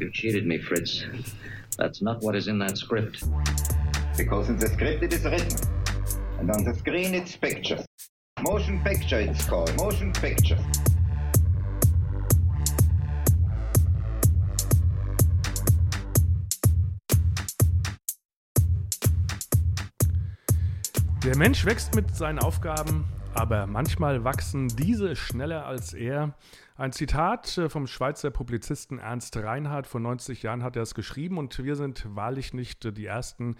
[0.00, 1.04] You cheated me, Fritz.
[1.78, 3.22] That's not what is in that script.
[4.16, 5.56] Because in the script it is written.
[6.40, 7.86] And on the screen it's pictures.
[8.40, 9.72] Motion picture it's called.
[9.76, 10.58] Motion picture.
[21.24, 26.34] Der Mensch wächst mit seinen Aufgaben, aber manchmal wachsen diese schneller als er.
[26.76, 31.38] Ein Zitat äh, vom Schweizer Publizisten Ernst Reinhardt vor 90 Jahren hat er es geschrieben
[31.38, 33.54] und wir sind wahrlich nicht äh, die Ersten,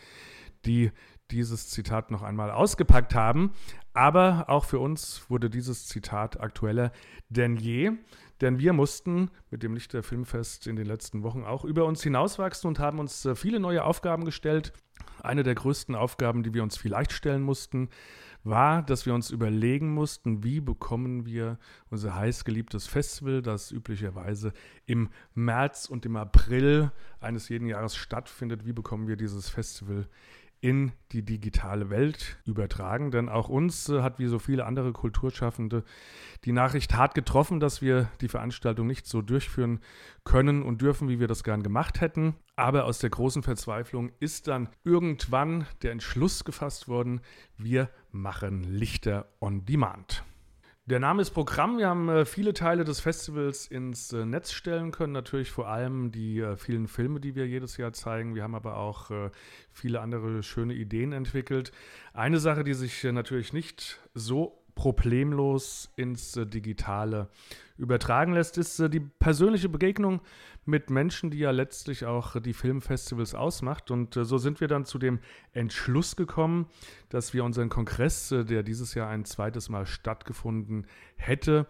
[0.64, 0.90] die
[1.30, 3.52] dieses Zitat noch einmal ausgepackt haben.
[3.92, 6.90] Aber auch für uns wurde dieses Zitat aktueller
[7.28, 7.92] denn je.
[8.40, 12.66] Denn wir mussten mit dem Lichter Filmfest in den letzten Wochen auch über uns hinauswachsen
[12.66, 14.72] und haben uns äh, viele neue Aufgaben gestellt.
[15.22, 17.90] Eine der größten Aufgaben, die wir uns vielleicht stellen mussten,
[18.44, 21.58] war, dass wir uns überlegen mussten, wie bekommen wir
[21.90, 24.52] unser heißgeliebtes Festival, das üblicherweise
[24.86, 30.06] im März und im April eines jeden Jahres stattfindet, wie bekommen wir dieses Festival
[30.64, 33.10] in die digitale Welt übertragen.
[33.10, 35.84] Denn auch uns äh, hat wie so viele andere Kulturschaffende
[36.46, 39.80] die Nachricht hart getroffen, dass wir die Veranstaltung nicht so durchführen
[40.24, 42.36] können und dürfen, wie wir das gern gemacht hätten.
[42.56, 47.20] Aber aus der großen Verzweiflung ist dann irgendwann der Entschluss gefasst worden,
[47.58, 50.24] wir machen Lichter on Demand.
[50.86, 51.78] Der Name ist Programm.
[51.78, 55.14] Wir haben äh, viele Teile des Festivals ins äh, Netz stellen können.
[55.14, 58.34] Natürlich vor allem die äh, vielen Filme, die wir jedes Jahr zeigen.
[58.34, 59.30] Wir haben aber auch äh,
[59.72, 61.72] viele andere schöne Ideen entwickelt.
[62.12, 67.30] Eine Sache, die sich äh, natürlich nicht so problemlos ins äh, Digitale
[67.78, 70.20] übertragen lässt, ist die persönliche Begegnung
[70.66, 73.90] mit Menschen, die ja letztlich auch die Filmfestivals ausmacht.
[73.90, 75.20] Und äh, so sind wir dann zu dem
[75.52, 76.66] Entschluss gekommen,
[77.08, 80.86] dass wir unseren Kongress, der dieses Jahr ein zweites Mal stattgefunden
[81.16, 81.66] hätte,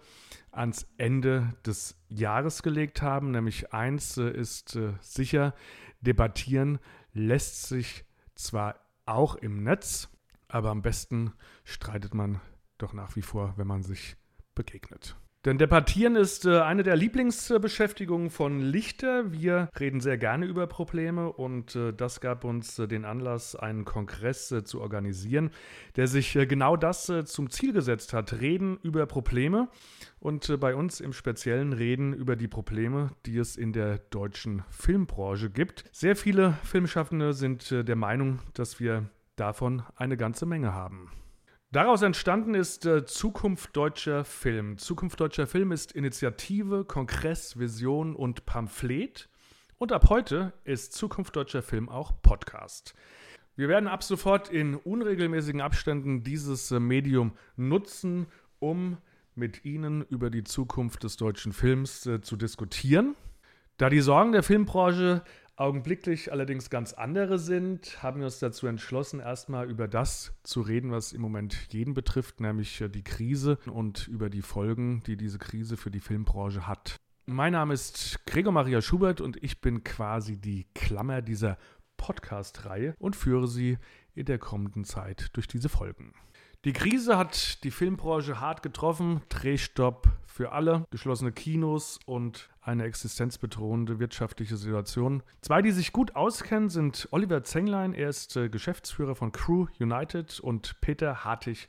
[0.50, 3.30] ans Ende des Jahres gelegt haben.
[3.30, 5.54] Nämlich eins ist sicher,
[6.00, 6.78] debattieren
[7.12, 10.08] lässt sich zwar auch im Netz,
[10.48, 11.32] aber am besten
[11.64, 12.40] streitet man
[12.78, 14.16] doch nach wie vor, wenn man sich
[14.54, 15.16] begegnet.
[15.44, 19.30] Denn Debattieren ist äh, eine der Lieblingsbeschäftigungen von Lichter.
[19.30, 23.84] Wir reden sehr gerne über Probleme und äh, das gab uns äh, den Anlass, einen
[23.84, 25.50] Kongress zu organisieren,
[25.96, 28.40] der sich genau das zum Ziel gesetzt hat.
[28.40, 29.68] Reden über Probleme
[30.18, 35.50] und bei uns im Speziellen reden über die Probleme, die es in der deutschen Filmbranche
[35.50, 35.84] gibt.
[35.92, 41.10] Sehr viele Filmschaffende sind der Meinung, dass wir davon eine ganze Menge haben.
[41.74, 44.78] Daraus entstanden ist äh, Zukunft deutscher Film.
[44.78, 49.28] Zukunft deutscher Film ist Initiative, Kongress, Vision und Pamphlet.
[49.78, 52.94] Und ab heute ist Zukunft deutscher Film auch Podcast.
[53.56, 58.28] Wir werden ab sofort in unregelmäßigen Abständen dieses äh, Medium nutzen,
[58.60, 58.98] um
[59.34, 63.16] mit Ihnen über die Zukunft des deutschen Films äh, zu diskutieren.
[63.78, 65.24] Da die Sorgen der Filmbranche
[65.56, 70.90] augenblicklich allerdings ganz andere sind, haben wir uns dazu entschlossen, erstmal über das zu reden,
[70.90, 75.38] was im Moment jeden betrifft, nämlich äh, die Krise und über die Folgen, die diese
[75.38, 76.96] Krise für die Filmbranche hat.
[77.26, 81.56] Mein Name ist Gregor Maria Schubert und ich bin quasi die Klammer dieser
[81.96, 83.78] Podcast-Reihe und führe sie
[84.14, 86.12] in der kommenden Zeit durch diese Folgen.
[86.64, 89.20] Die Krise hat die Filmbranche hart getroffen.
[89.28, 95.22] Drehstopp für alle, geschlossene Kinos und eine existenzbedrohende wirtschaftliche Situation.
[95.42, 100.40] Zwei, die sich gut auskennen, sind Oliver Zenglein, er ist äh, Geschäftsführer von Crew United
[100.40, 101.68] und Peter Hartig,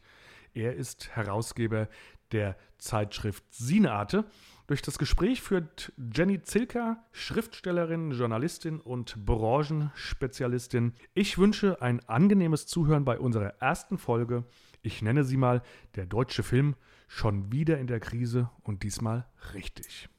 [0.54, 1.90] er ist Herausgeber
[2.32, 4.24] der Zeitschrift Sinearte.
[4.68, 10.94] Durch das Gespräch führt Jenny Zilka, Schriftstellerin, Journalistin und Branchenspezialistin.
[11.14, 14.46] Ich wünsche ein angenehmes Zuhören bei unserer ersten Folge
[14.86, 15.62] ich nenne sie mal
[15.96, 16.76] der deutsche Film
[17.08, 20.10] schon wieder in der Krise und diesmal richtig.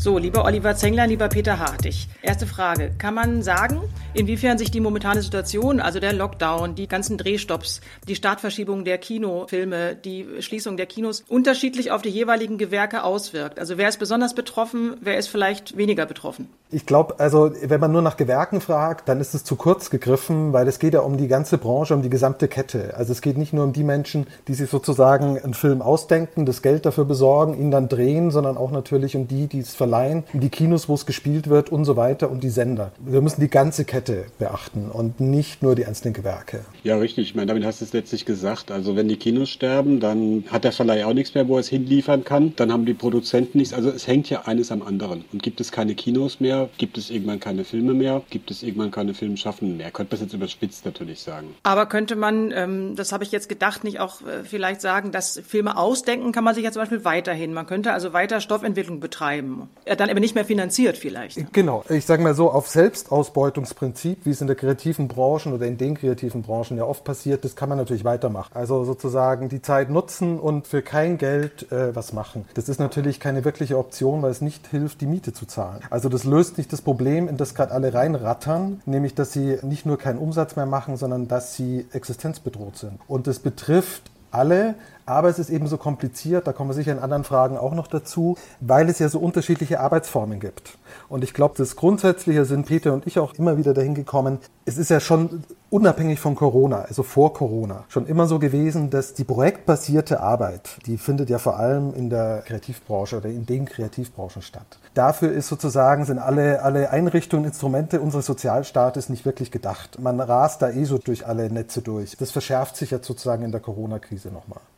[0.00, 2.08] So, lieber Oliver Zengler, lieber Peter Hartig.
[2.22, 2.92] Erste Frage.
[2.98, 3.80] Kann man sagen,
[4.14, 9.96] inwiefern sich die momentane Situation, also der Lockdown, die ganzen Drehstopps, die Startverschiebung der Kinofilme,
[9.96, 13.58] die Schließung der Kinos unterschiedlich auf die jeweiligen Gewerke auswirkt?
[13.58, 16.48] Also wer ist besonders betroffen, wer ist vielleicht weniger betroffen?
[16.70, 20.52] Ich glaube, also wenn man nur nach Gewerken fragt, dann ist es zu kurz gegriffen,
[20.52, 22.94] weil es geht ja um die ganze Branche, um die gesamte Kette.
[22.96, 26.62] Also es geht nicht nur um die Menschen, die sich sozusagen einen Film ausdenken, das
[26.62, 30.24] Geld dafür besorgen, ihn dann drehen, sondern auch natürlich um die, die es verlangen verleihen,
[30.34, 32.92] die Kinos, wo es gespielt wird und so weiter und die Sender.
[32.98, 36.60] Wir müssen die ganze Kette beachten und nicht nur die einzelnen Gewerke.
[36.84, 37.28] Ja, richtig.
[37.28, 38.70] Ich meine, damit hast du es letztlich gesagt.
[38.70, 41.68] Also wenn die Kinos sterben, dann hat der Verleih auch nichts mehr, wo er es
[41.68, 42.52] hinliefern kann.
[42.56, 43.72] Dann haben die Produzenten nichts.
[43.72, 45.24] Also es hängt ja eines am anderen.
[45.32, 48.90] Und gibt es keine Kinos mehr, gibt es irgendwann keine Filme mehr, gibt es irgendwann
[48.90, 49.90] keine Filmschaffenden mehr.
[49.90, 51.54] Könnte man jetzt überspitzt natürlich sagen.
[51.62, 55.40] Aber könnte man, ähm, das habe ich jetzt gedacht, nicht auch äh, vielleicht sagen, dass
[55.46, 57.54] Filme ausdenken kann man sich ja zum Beispiel weiterhin.
[57.54, 59.70] Man könnte also weiter Stoffentwicklung betreiben.
[59.88, 61.52] Äh, dann aber nicht mehr finanziert vielleicht.
[61.52, 61.84] Genau.
[61.88, 65.96] Ich sage mal so, auf Selbstausbeutungsprinzip, wie es in der kreativen Branchen oder in den
[65.96, 68.50] kreativen Branchen ja oft passiert, das kann man natürlich weitermachen.
[68.54, 72.44] Also sozusagen die Zeit nutzen und für kein Geld äh, was machen.
[72.54, 75.80] Das ist natürlich keine wirkliche Option, weil es nicht hilft, die Miete zu zahlen.
[75.90, 79.86] Also das löst nicht das Problem, in das gerade alle reinrattern, nämlich dass sie nicht
[79.86, 82.98] nur keinen Umsatz mehr machen, sondern dass sie existenzbedroht sind.
[83.08, 84.74] Und das betrifft alle,
[85.08, 87.86] aber es ist eben so kompliziert, da kommen wir sicher in anderen Fragen auch noch
[87.86, 90.78] dazu, weil es ja so unterschiedliche Arbeitsformen gibt.
[91.08, 94.38] Und ich glaube, das Grundsätzliche sind Peter und ich auch immer wieder dahin gekommen.
[94.64, 99.14] Es ist ja schon unabhängig von Corona, also vor Corona, schon immer so gewesen, dass
[99.14, 104.42] die projektbasierte Arbeit, die findet ja vor allem in der Kreativbranche oder in den Kreativbranchen
[104.42, 104.78] statt.
[104.94, 109.98] Dafür ist sozusagen, sind alle, alle Einrichtungen, Instrumente unseres Sozialstaates nicht wirklich gedacht.
[110.00, 112.16] Man rast da eh so durch alle Netze durch.
[112.16, 114.60] Das verschärft sich jetzt sozusagen in der Corona-Krise nochmal.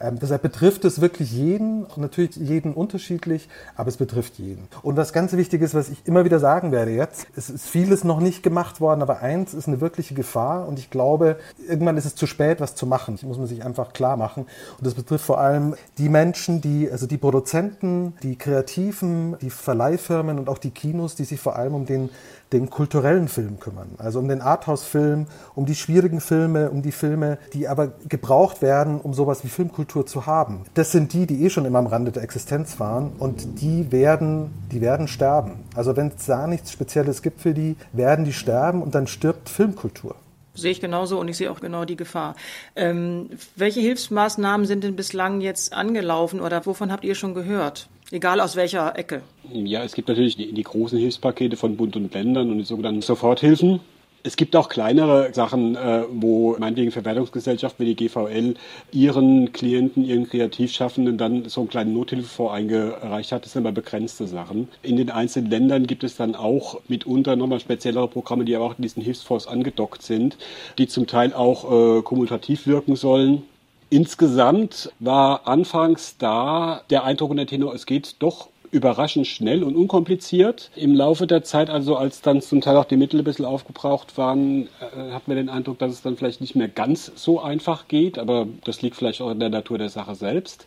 [0.00, 4.68] Ähm, deshalb betrifft es wirklich jeden, natürlich jeden unterschiedlich, aber es betrifft jeden.
[4.82, 8.04] Und was ganz wichtig ist, was ich immer wieder sagen werde jetzt, es ist vieles
[8.04, 12.04] noch nicht gemacht worden, aber eins ist eine wirkliche Gefahr und ich glaube, irgendwann ist
[12.04, 13.14] es zu spät, was zu machen.
[13.14, 14.46] Das muss man sich einfach klar machen.
[14.78, 20.38] Und das betrifft vor allem die Menschen, die, also die Produzenten, die Kreativen, die Verleihfirmen
[20.38, 22.10] und auch die Kinos, die sich vor allem um den
[22.52, 23.88] den kulturellen Film kümmern.
[23.98, 29.00] Also um den Arthouse-Film, um die schwierigen Filme, um die Filme, die aber gebraucht werden,
[29.00, 30.64] um sowas wie Filmkultur zu haben.
[30.74, 34.50] Das sind die, die eh schon immer am Rande der Existenz waren und die werden,
[34.72, 35.64] die werden sterben.
[35.74, 39.48] Also wenn es da nichts Spezielles gibt für die, werden die sterben und dann stirbt
[39.48, 40.14] Filmkultur.
[40.54, 42.34] Sehe ich genauso und ich sehe auch genau die Gefahr.
[42.74, 47.88] Ähm, welche Hilfsmaßnahmen sind denn bislang jetzt angelaufen oder wovon habt ihr schon gehört?
[48.10, 49.22] Egal aus welcher Ecke.
[49.50, 53.02] Ja, es gibt natürlich die, die großen Hilfspakete von Bund und Ländern und die sogenannten
[53.02, 53.80] Soforthilfen.
[54.26, 58.54] Es gibt auch kleinere Sachen, äh, wo meinetwegen Verwertungsgesellschaften wie die GVL
[58.90, 63.44] ihren Klienten, ihren Kreativschaffenden dann so einen kleinen Nothilfefonds eingereicht hat.
[63.44, 64.66] Das sind aber begrenzte Sachen.
[64.82, 68.76] In den einzelnen Ländern gibt es dann auch mitunter nochmal speziellere Programme, die aber auch
[68.76, 70.36] in diesen Hilfsfonds angedockt sind,
[70.76, 73.44] die zum Teil auch äh, kommutativ wirken sollen.
[73.90, 79.76] Insgesamt war anfangs da der Eindruck in der Tenor, es geht doch überraschend schnell und
[79.76, 80.70] unkompliziert.
[80.76, 84.16] Im Laufe der Zeit, also als dann zum Teil auch die Mittel ein bisschen aufgebraucht
[84.18, 87.88] waren, äh, hatten wir den Eindruck, dass es dann vielleicht nicht mehr ganz so einfach
[87.88, 90.66] geht, aber das liegt vielleicht auch in der Natur der Sache selbst.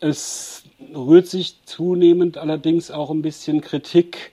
[0.00, 0.64] Es
[0.94, 4.32] rührt sich zunehmend allerdings auch ein bisschen Kritik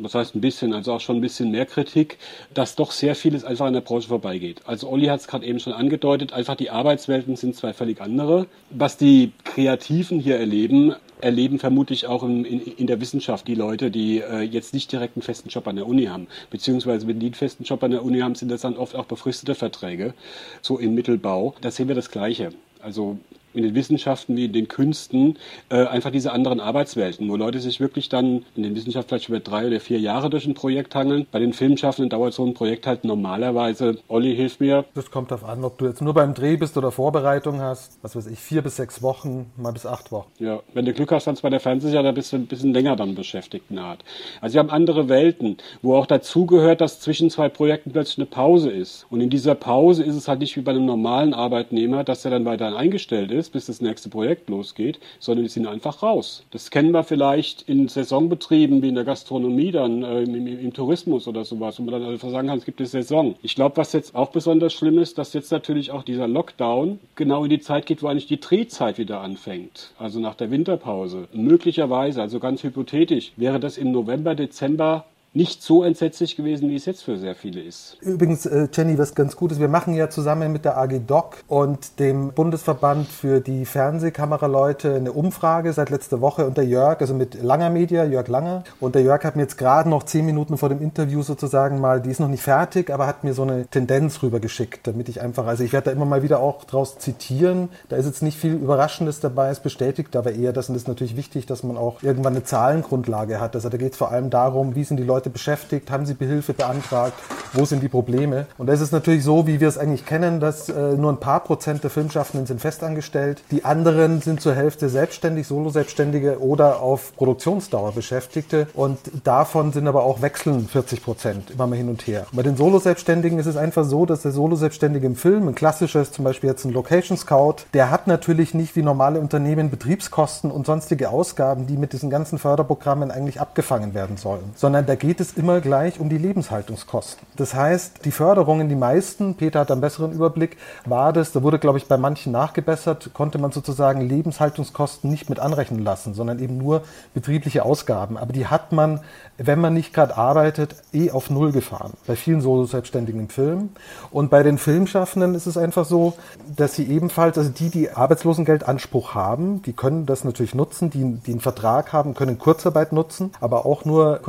[0.00, 2.18] was heißt ein bisschen, also auch schon ein bisschen mehr Kritik,
[2.54, 4.62] dass doch sehr vieles einfach an der Branche vorbeigeht.
[4.66, 8.46] Also Olli hat es gerade eben schon angedeutet, einfach die Arbeitswelten sind zwei völlig andere.
[8.70, 13.90] Was die Kreativen hier erleben, erleben vermutlich auch in, in, in der Wissenschaft die Leute,
[13.90, 16.26] die äh, jetzt nicht direkt einen festen Job an der Uni haben.
[16.50, 19.06] Beziehungsweise wenn die einen festen Job an der Uni haben, sind das dann oft auch
[19.06, 20.14] befristete Verträge,
[20.62, 21.54] so im Mittelbau.
[21.60, 22.50] Da sehen wir das Gleiche.
[22.80, 23.18] Also
[23.58, 25.36] in den Wissenschaften wie in den Künsten
[25.68, 29.40] äh, einfach diese anderen Arbeitswelten, wo Leute sich wirklich dann in den Wissenschaften vielleicht über
[29.40, 31.26] drei oder vier Jahre durch ein Projekt hangeln.
[31.30, 34.84] Bei den Filmschaffenden dauert so ein Projekt halt normalerweise, Olli, hilf mir.
[34.94, 38.14] Das kommt darauf an, ob du jetzt nur beim Dreh bist oder Vorbereitung hast, was
[38.14, 40.30] weiß ich, vier bis sechs Wochen, mal bis acht Wochen.
[40.38, 42.96] Ja, wenn du Glück hast, dann bei der Fernsehserie, da bist du ein bisschen länger
[42.96, 44.04] dann beschäftigt in der Art.
[44.40, 48.70] Also wir haben andere Welten, wo auch dazugehört, dass zwischen zwei Projekten plötzlich eine Pause
[48.70, 49.06] ist.
[49.10, 52.30] Und in dieser Pause ist es halt nicht wie bei einem normalen Arbeitnehmer, dass er
[52.30, 56.44] dann weiter eingestellt ist, bis das nächste Projekt losgeht, sondern die sind einfach raus.
[56.50, 61.26] Das kennen wir vielleicht in Saisonbetrieben wie in der Gastronomie, dann äh, im, im, Tourismus
[61.28, 63.36] oder sowas, wo man dann einfach sagen kann, es gibt eine Saison.
[63.42, 67.44] Ich glaube, was jetzt auch besonders schlimm ist, dass jetzt natürlich auch dieser Lockdown genau
[67.44, 69.92] in die Zeit geht, wo eigentlich die Drehzeit wieder anfängt.
[69.98, 71.28] Also nach der Winterpause.
[71.32, 76.86] Möglicherweise, also ganz hypothetisch, wäre das im November, Dezember nicht so entsetzlich gewesen, wie es
[76.86, 77.96] jetzt für sehr viele ist.
[78.00, 81.44] Übrigens, äh, Jenny, was ganz gut ist, wir machen ja zusammen mit der AG Doc
[81.48, 87.14] und dem Bundesverband für die Fernsehkameraleute eine Umfrage seit letzter Woche und der Jörg, also
[87.14, 88.64] mit Langer Media, Jörg Langer.
[88.80, 92.00] Und der Jörg hat mir jetzt gerade noch zehn Minuten vor dem Interview sozusagen mal,
[92.00, 95.46] die ist noch nicht fertig, aber hat mir so eine Tendenz rübergeschickt, damit ich einfach,
[95.46, 97.68] also ich werde da immer mal wieder auch draus zitieren.
[97.90, 101.46] Da ist jetzt nicht viel Überraschendes dabei, es bestätigt aber eher, dass ist natürlich wichtig,
[101.46, 103.54] dass man auch irgendwann eine Zahlengrundlage hat.
[103.54, 105.90] Also da geht es vor allem darum, wie sind die Leute Leute beschäftigt?
[105.90, 107.14] Haben sie Behilfe beantragt?
[107.52, 108.46] Wo sind die Probleme?
[108.56, 111.40] Und das ist natürlich so, wie wir es eigentlich kennen, dass äh, nur ein paar
[111.40, 113.42] Prozent der Filmschaffenden sind festangestellt.
[113.50, 118.68] Die anderen sind zur Hälfte selbstständig, Solo-Selbstständige oder auf Produktionsdauer Beschäftigte.
[118.74, 122.26] Und davon sind aber auch wechseln 40 Prozent immer mal hin und her.
[122.32, 126.24] Bei den Solo-Selbstständigen ist es einfach so, dass der Solo-Selbstständige im Film, ein klassisches, zum
[126.24, 131.10] Beispiel jetzt ein Location Scout, der hat natürlich nicht wie normale Unternehmen Betriebskosten und sonstige
[131.10, 135.60] Ausgaben, die mit diesen ganzen Förderprogrammen eigentlich abgefangen werden sollen, sondern da geht es immer
[135.60, 137.26] gleich um die Lebenshaltungskosten.
[137.36, 141.58] Das heißt, die Förderungen, die meisten, Peter hat einen besseren Überblick, war das, da wurde,
[141.58, 146.58] glaube ich, bei manchen nachgebessert, konnte man sozusagen Lebenshaltungskosten nicht mit anrechnen lassen, sondern eben
[146.58, 146.82] nur
[147.14, 148.18] betriebliche Ausgaben.
[148.18, 149.00] Aber die hat man,
[149.38, 151.92] wenn man nicht gerade arbeitet, eh auf Null gefahren.
[152.06, 153.70] Bei vielen Solo-Selbstständigen im Film.
[154.10, 156.14] Und bei den Filmschaffenden ist es einfach so,
[156.54, 161.32] dass sie ebenfalls, also die, die Arbeitslosengeldanspruch haben, die können das natürlich nutzen, die, die
[161.32, 164.20] einen Vertrag haben, können Kurzarbeit nutzen, aber auch nur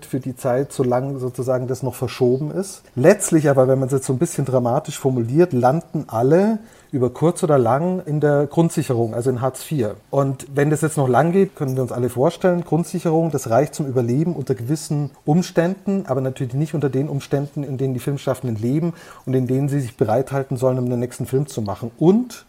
[0.00, 2.82] Kurzarbeitgeld für die Zeit, solange sozusagen das noch verschoben ist.
[2.94, 6.58] Letztlich aber, wenn man es jetzt so ein bisschen dramatisch formuliert, landen alle
[6.92, 9.90] über kurz oder lang in der Grundsicherung, also in Hartz IV.
[10.10, 13.74] Und wenn das jetzt noch lang geht, können wir uns alle vorstellen, Grundsicherung, das reicht
[13.74, 18.60] zum Überleben unter gewissen Umständen, aber natürlich nicht unter den Umständen, in denen die Filmschaffenden
[18.60, 18.92] leben
[19.24, 21.92] und in denen sie sich bereithalten sollen, um den nächsten Film zu machen.
[21.98, 22.44] Und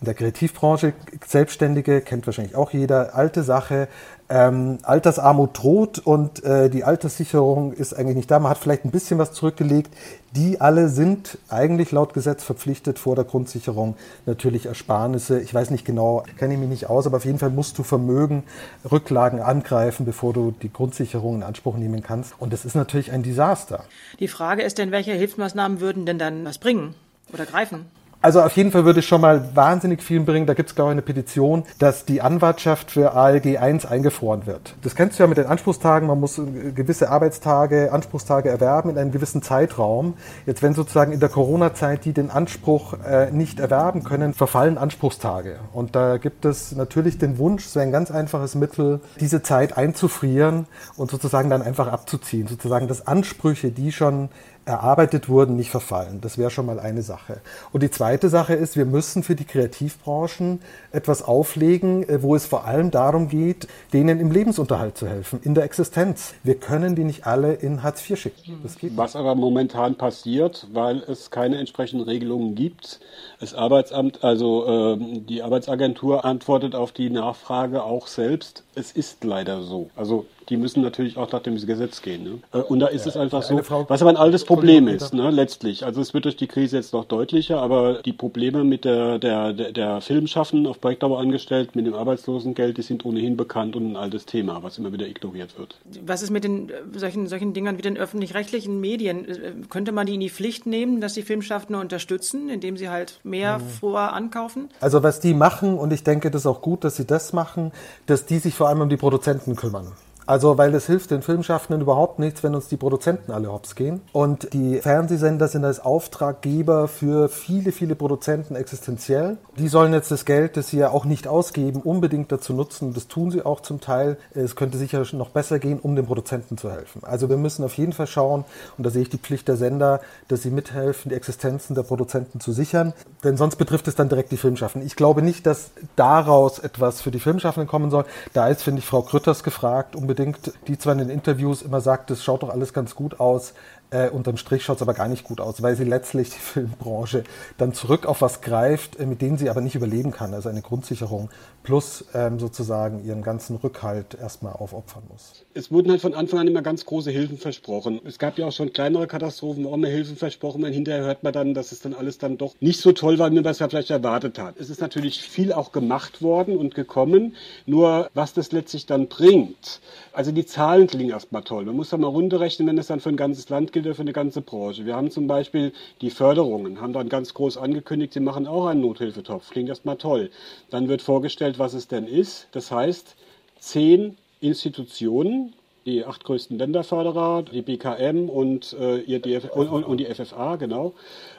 [0.00, 0.94] in der Kreativbranche,
[1.26, 3.86] Selbstständige, kennt wahrscheinlich auch jeder, alte Sache,
[4.30, 8.38] ähm, Altersarmut droht und äh, die Alterssicherung ist eigentlich nicht da.
[8.38, 9.92] Man hat vielleicht ein bisschen was zurückgelegt.
[10.36, 13.96] Die alle sind eigentlich laut Gesetz verpflichtet vor der Grundsicherung
[14.26, 15.40] natürlich Ersparnisse.
[15.40, 17.82] Ich weiß nicht genau, kenne ich mich nicht aus, aber auf jeden Fall musst du
[17.82, 18.44] Vermögen,
[18.90, 22.34] Rücklagen angreifen, bevor du die Grundsicherung in Anspruch nehmen kannst.
[22.38, 23.84] Und das ist natürlich ein Desaster.
[24.20, 26.94] Die Frage ist denn, welche Hilfsmaßnahmen würden denn dann was bringen
[27.32, 27.86] oder greifen?
[28.22, 30.46] Also auf jeden Fall würde es schon mal wahnsinnig viel bringen.
[30.46, 34.74] Da gibt es, glaube ich, eine Petition, dass die Anwartschaft für ALG 1 eingefroren wird.
[34.82, 36.06] Das kennst du ja mit den Anspruchstagen.
[36.06, 36.38] Man muss
[36.74, 40.14] gewisse Arbeitstage, Anspruchstage erwerben in einem gewissen Zeitraum.
[40.44, 45.58] Jetzt, wenn sozusagen in der Corona-Zeit die den Anspruch äh, nicht erwerben können, verfallen Anspruchstage.
[45.72, 50.66] Und da gibt es natürlich den Wunsch, so ein ganz einfaches Mittel, diese Zeit einzufrieren
[50.98, 52.48] und sozusagen dann einfach abzuziehen.
[52.48, 54.28] Sozusagen, dass Ansprüche, die schon
[54.70, 56.20] erarbeitet wurden, nicht verfallen.
[56.20, 57.40] Das wäre schon mal eine Sache.
[57.72, 60.60] Und die zweite Sache ist, wir müssen für die Kreativbranchen
[60.92, 65.54] etwas auflegen, äh, wo es vor allem darum geht, denen im Lebensunterhalt zu helfen, in
[65.54, 66.34] der Existenz.
[66.42, 68.62] Wir können die nicht alle in Hartz IV schicken.
[68.96, 73.00] Was aber momentan passiert, weil es keine entsprechenden Regelungen gibt.
[73.40, 74.98] Das Arbeitsamt, also äh,
[75.28, 78.64] die Arbeitsagentur antwortet auf die Nachfrage auch selbst.
[78.80, 79.90] Es ist leider so.
[79.94, 82.24] Also die müssen natürlich auch nach dem Gesetz gehen.
[82.24, 82.38] Ne?
[82.52, 85.30] Äh, und da ist ja, es einfach so, was aber ein altes Problem ist, ne,
[85.30, 85.84] letztlich.
[85.84, 89.52] Also es wird durch die Krise jetzt noch deutlicher, aber die Probleme mit der, der,
[89.52, 93.96] der, der Filmschaffen auf Projektdauer angestellt, mit dem Arbeitslosengeld, die sind ohnehin bekannt und ein
[93.96, 95.78] altes Thema, was immer wieder ignoriert wird.
[96.04, 99.28] Was ist mit den äh, solchen, solchen Dingern wie den öffentlich-rechtlichen Medien?
[99.28, 103.20] Äh, könnte man die in die Pflicht nehmen, dass die Filmschaffenden unterstützen, indem sie halt
[103.22, 103.68] mehr mhm.
[103.68, 104.68] vor ankaufen?
[104.80, 107.72] Also was die machen, und ich denke, das ist auch gut, dass sie das machen,
[108.06, 109.88] dass die sich vor allem um die Produzenten kümmern.
[110.30, 114.00] Also, weil es hilft den Filmschaffenden überhaupt nichts, wenn uns die Produzenten alle hops gehen.
[114.12, 119.38] Und die Fernsehsender sind als Auftraggeber für viele, viele Produzenten existenziell.
[119.58, 122.94] Die sollen jetzt das Geld, das sie ja auch nicht ausgeben, unbedingt dazu nutzen.
[122.94, 124.18] Das tun sie auch zum Teil.
[124.32, 127.02] Es könnte sicher noch besser gehen, um den Produzenten zu helfen.
[127.02, 128.44] Also wir müssen auf jeden Fall schauen,
[128.78, 132.38] und da sehe ich die Pflicht der Sender, dass sie mithelfen, die Existenzen der Produzenten
[132.38, 132.92] zu sichern.
[133.24, 134.86] Denn sonst betrifft es dann direkt die Filmschaffenden.
[134.86, 138.04] Ich glaube nicht, dass daraus etwas für die Filmschaffenden kommen soll.
[138.32, 141.80] Da ist, finde ich, Frau Krütters gefragt, unbedingt unbedingt, die zwar in den Interviews immer
[141.80, 143.54] sagt, es schaut doch alles ganz gut aus,
[143.90, 147.24] äh, unterm Strich schaut es aber gar nicht gut aus, weil sie letztlich die Filmbranche
[147.58, 150.34] dann zurück auf was greift, äh, mit denen sie aber nicht überleben kann.
[150.34, 151.30] Also eine Grundsicherung
[151.70, 155.44] plus ähm, sozusagen ihren ganzen Rückhalt erstmal aufopfern muss.
[155.54, 158.00] Es wurden halt von Anfang an immer ganz große Hilfen versprochen.
[158.04, 160.74] Es gab ja auch schon kleinere Katastrophen, wo auch mehr Hilfen versprochen werden.
[160.74, 163.36] Hinterher hört man dann, dass es dann alles dann doch nicht so toll war, wie
[163.36, 164.56] man das ja vielleicht erwartet hat.
[164.58, 167.36] Es ist natürlich viel auch gemacht worden und gekommen.
[167.66, 169.80] Nur was das letztlich dann bringt,
[170.12, 171.64] also die Zahlen klingen erstmal toll.
[171.66, 174.02] Man muss da mal runterrechnen, wenn es dann für ein ganzes Land gilt oder für
[174.02, 174.86] eine ganze Branche.
[174.86, 178.80] Wir haben zum Beispiel die Förderungen, haben dann ganz groß angekündigt, sie machen auch einen
[178.80, 179.50] Nothilfetopf.
[179.50, 180.30] Klingt erstmal toll.
[180.70, 182.48] Dann wird vorgestellt, was es denn ist.
[182.50, 183.14] Das heißt,
[183.60, 185.52] zehn Institutionen,
[185.86, 190.56] die acht größten Länderförderer, die BKM und, äh, ihr DF und, und, und, die FFA,
[190.56, 190.94] genau.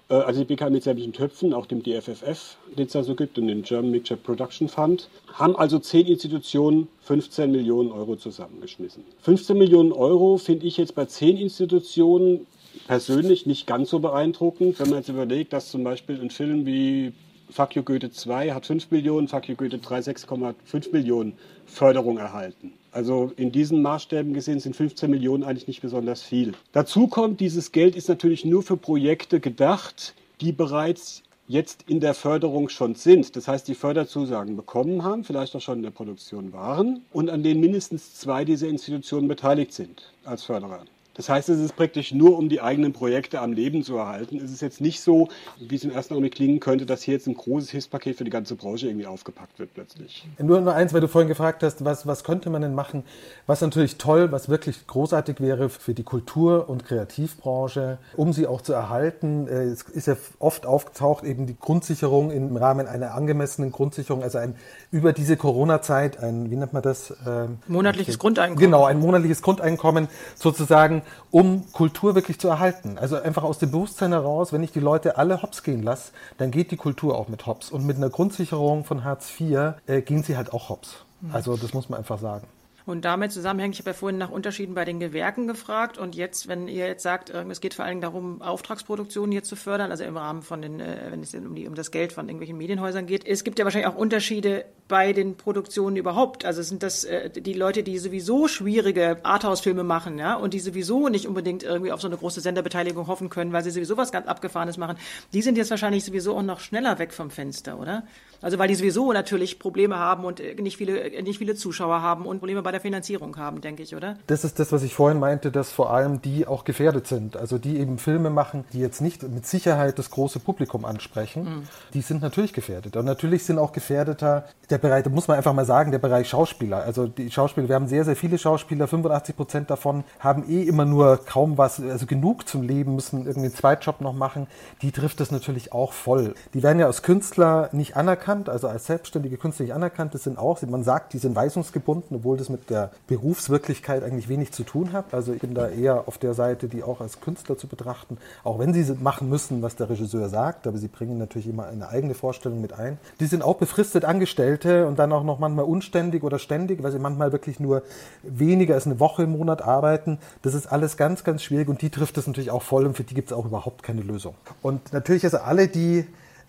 [0.10, 3.38] Äh, also die BKM mit sämtlichen Töpfen, auch dem DFFF, den es da so gibt,
[3.38, 9.04] und den German Mixture Production Fund, haben also zehn Institutionen 15 Millionen Euro zusammengeschmissen.
[9.22, 12.48] 15 Millionen Euro finde ich jetzt bei zehn Institutionen
[12.88, 17.14] persönlich nicht ganz so beeindruckend, wenn man jetzt überlegt, dass zum Beispiel ein Film wie
[17.52, 21.34] Fuck Goethe 2 hat 5 Millionen, Fuck Goethe 3 6,5 Millionen
[21.66, 22.74] Förderung erhalten.
[22.92, 26.54] Also in diesen Maßstäben gesehen sind 15 Millionen eigentlich nicht besonders viel.
[26.72, 32.14] Dazu kommt, dieses Geld ist natürlich nur für Projekte gedacht, die bereits jetzt in der
[32.14, 33.36] Förderung schon sind.
[33.36, 37.44] Das heißt, die Förderzusagen bekommen haben, vielleicht auch schon in der Produktion waren und an
[37.44, 40.86] denen mindestens zwei dieser Institutionen beteiligt sind als Förderer.
[41.14, 44.38] Das heißt, es ist praktisch nur, um die eigenen Projekte am Leben zu erhalten.
[44.38, 45.28] Es ist jetzt nicht so,
[45.60, 48.32] wie es im ersten Augenblick klingen könnte, dass hier jetzt ein großes Hilfspaket für die
[48.32, 50.26] ganze Branche irgendwie aufgepackt wird plötzlich.
[50.40, 53.04] Nur noch eins, weil du vorhin gefragt hast, was, was könnte man denn machen?
[53.46, 58.62] Was natürlich toll, was wirklich großartig wäre für die Kultur- und Kreativbranche, um sie auch
[58.62, 59.48] zu erhalten.
[59.48, 64.38] Äh, es ist ja oft aufgetaucht, eben die Grundsicherung im Rahmen einer angemessenen Grundsicherung, also
[64.38, 64.56] ein
[64.92, 67.14] über diese Corona-Zeit ein, wie nennt man das?
[67.26, 68.60] Ähm, monatliches Grundeinkommen.
[68.60, 71.01] Genau, ein monatliches Grundeinkommen sozusagen,
[71.32, 72.98] um Kultur wirklich zu erhalten.
[72.98, 76.52] Also einfach aus dem Bewusstsein heraus, wenn ich die Leute alle hops gehen lasse, dann
[76.52, 77.72] geht die Kultur auch mit hops.
[77.72, 80.98] Und mit einer Grundsicherung von Hartz IV äh, gehen sie halt auch hops.
[81.32, 82.48] Also das muss man einfach sagen.
[82.86, 86.48] Und damit zusammenhängend, ich habe ja vorhin nach Unterschieden bei den Gewerken gefragt und jetzt,
[86.48, 89.92] wenn ihr jetzt sagt, äh, es geht vor allen Dingen darum, Auftragsproduktionen hier zu fördern,
[89.92, 92.58] also im Rahmen von den, äh, wenn es um, die, um das Geld von irgendwelchen
[92.58, 93.26] Medienhäusern geht.
[93.26, 96.44] Es gibt ja wahrscheinlich auch Unterschiede bei den Produktionen überhaupt.
[96.44, 101.10] Also sind das äh, die Leute, die sowieso schwierige Arthouse-Filme machen, ja, und die sowieso
[101.10, 104.28] nicht unbedingt irgendwie auf so eine große Senderbeteiligung hoffen können, weil sie sowieso was ganz
[104.28, 104.98] Abgefahrenes machen.
[105.34, 108.04] Die sind jetzt wahrscheinlich sowieso auch noch schneller weg vom Fenster, oder?
[108.42, 112.40] Also weil die sowieso natürlich Probleme haben und nicht viele, nicht viele Zuschauer haben und
[112.40, 114.18] Probleme bei der Finanzierung haben, denke ich, oder?
[114.28, 117.38] Das ist das, was ich vorhin meinte, dass vor allem die auch gefährdet sind.
[117.38, 121.64] Also die eben Filme machen, die jetzt nicht mit Sicherheit das große Publikum ansprechen, mhm.
[121.94, 122.96] die sind natürlich gefährdet.
[122.96, 126.30] Und natürlich sind auch gefährdeter der Bereich, da muss man einfach mal sagen, der Bereich
[126.30, 126.84] Schauspieler.
[126.84, 130.86] Also die Schauspieler, wir haben sehr, sehr viele Schauspieler, 85 Prozent davon haben eh immer
[130.86, 134.48] nur kaum was, also genug zum Leben, müssen irgendwie einen Zweitjob noch machen.
[134.82, 136.34] Die trifft das natürlich auch voll.
[136.54, 140.14] Die werden ja als Künstler nicht anerkannt, also als selbstständige Künstler nicht anerkannt.
[140.14, 144.52] Das sind auch, man sagt, die sind weisungsgebunden, obwohl das mit der Berufswirklichkeit eigentlich wenig
[144.52, 145.14] zu tun hat.
[145.14, 148.60] Also ich bin da eher auf der Seite, die auch als Künstler zu betrachten, auch
[148.60, 152.14] wenn sie machen müssen, was der Regisseur sagt, aber sie bringen natürlich immer eine eigene
[152.14, 152.98] Vorstellung mit ein.
[153.20, 157.00] Die sind auch befristet Angestellte und dann auch noch manchmal unständig oder ständig, weil sie
[157.00, 157.84] manchmal wirklich nur
[158.24, 160.20] weniger als eine Woche im Monat arbeiten.
[160.42, 163.04] Das ist alles ganz, ganz schwierig und die trifft es natürlich auch voll und für
[163.04, 164.36] die gibt es auch überhaupt keine Lösung.
[164.62, 166.06] Und natürlich also alle, die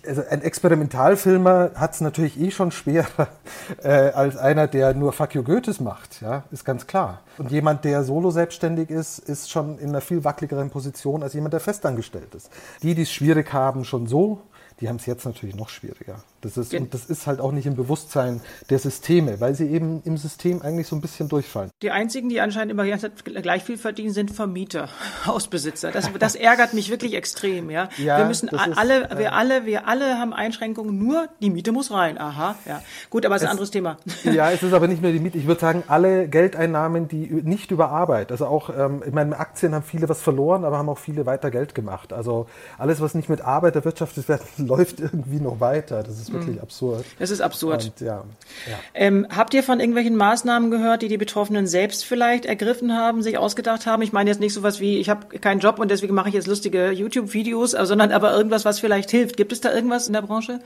[0.06, 3.28] also ein Experimentalfilmer hat es natürlich eh schon schwerer
[3.82, 7.20] äh, als einer, der nur Fuck you Goethes macht, ja, ist ganz klar.
[7.38, 11.52] Und jemand, der solo selbstständig ist, ist schon in einer viel wackeligeren Position als jemand,
[11.54, 12.50] der festangestellt ist.
[12.82, 14.42] Die, die es schwierig haben, schon so,
[14.82, 16.16] die haben es jetzt natürlich noch schwieriger.
[16.40, 20.02] Das ist, und das ist halt auch nicht im Bewusstsein der Systeme, weil sie eben
[20.04, 21.70] im System eigentlich so ein bisschen durchfallen.
[21.82, 24.88] Die einzigen, die anscheinend immer gleich viel verdienen, sind Vermieter,
[25.24, 25.92] Hausbesitzer.
[25.92, 27.90] Das, das ärgert mich wirklich extrem, ja.
[27.96, 31.70] ja wir müssen alle, ist, wir äh, alle, wir alle haben Einschränkungen, nur die Miete
[31.70, 32.18] muss rein.
[32.18, 32.82] Aha, ja.
[33.08, 33.96] Gut, aber es ist ein anderes Thema.
[34.24, 35.38] Ja, es ist aber nicht nur die Miete.
[35.38, 39.74] Ich würde sagen, alle Geldeinnahmen, die nicht über Arbeit, also auch, ähm, ich meine, Aktien
[39.74, 42.12] haben viele was verloren, aber haben auch viele weiter Geld gemacht.
[42.12, 42.46] Also
[42.78, 44.42] alles, was nicht mit Arbeit erwirtschaftet wird,
[44.76, 46.02] läuft irgendwie noch weiter.
[46.02, 46.62] Das ist wirklich mhm.
[46.62, 47.04] absurd.
[47.18, 47.84] Das ist absurd.
[47.84, 48.24] Und, ja,
[48.68, 48.78] ja.
[48.94, 53.38] Ähm, habt ihr von irgendwelchen Maßnahmen gehört, die die Betroffenen selbst vielleicht ergriffen haben, sich
[53.38, 54.02] ausgedacht haben?
[54.02, 56.46] Ich meine jetzt nicht sowas wie, ich habe keinen Job und deswegen mache ich jetzt
[56.46, 59.36] lustige YouTube-Videos, sondern aber irgendwas, was vielleicht hilft.
[59.36, 60.60] Gibt es da irgendwas in der Branche?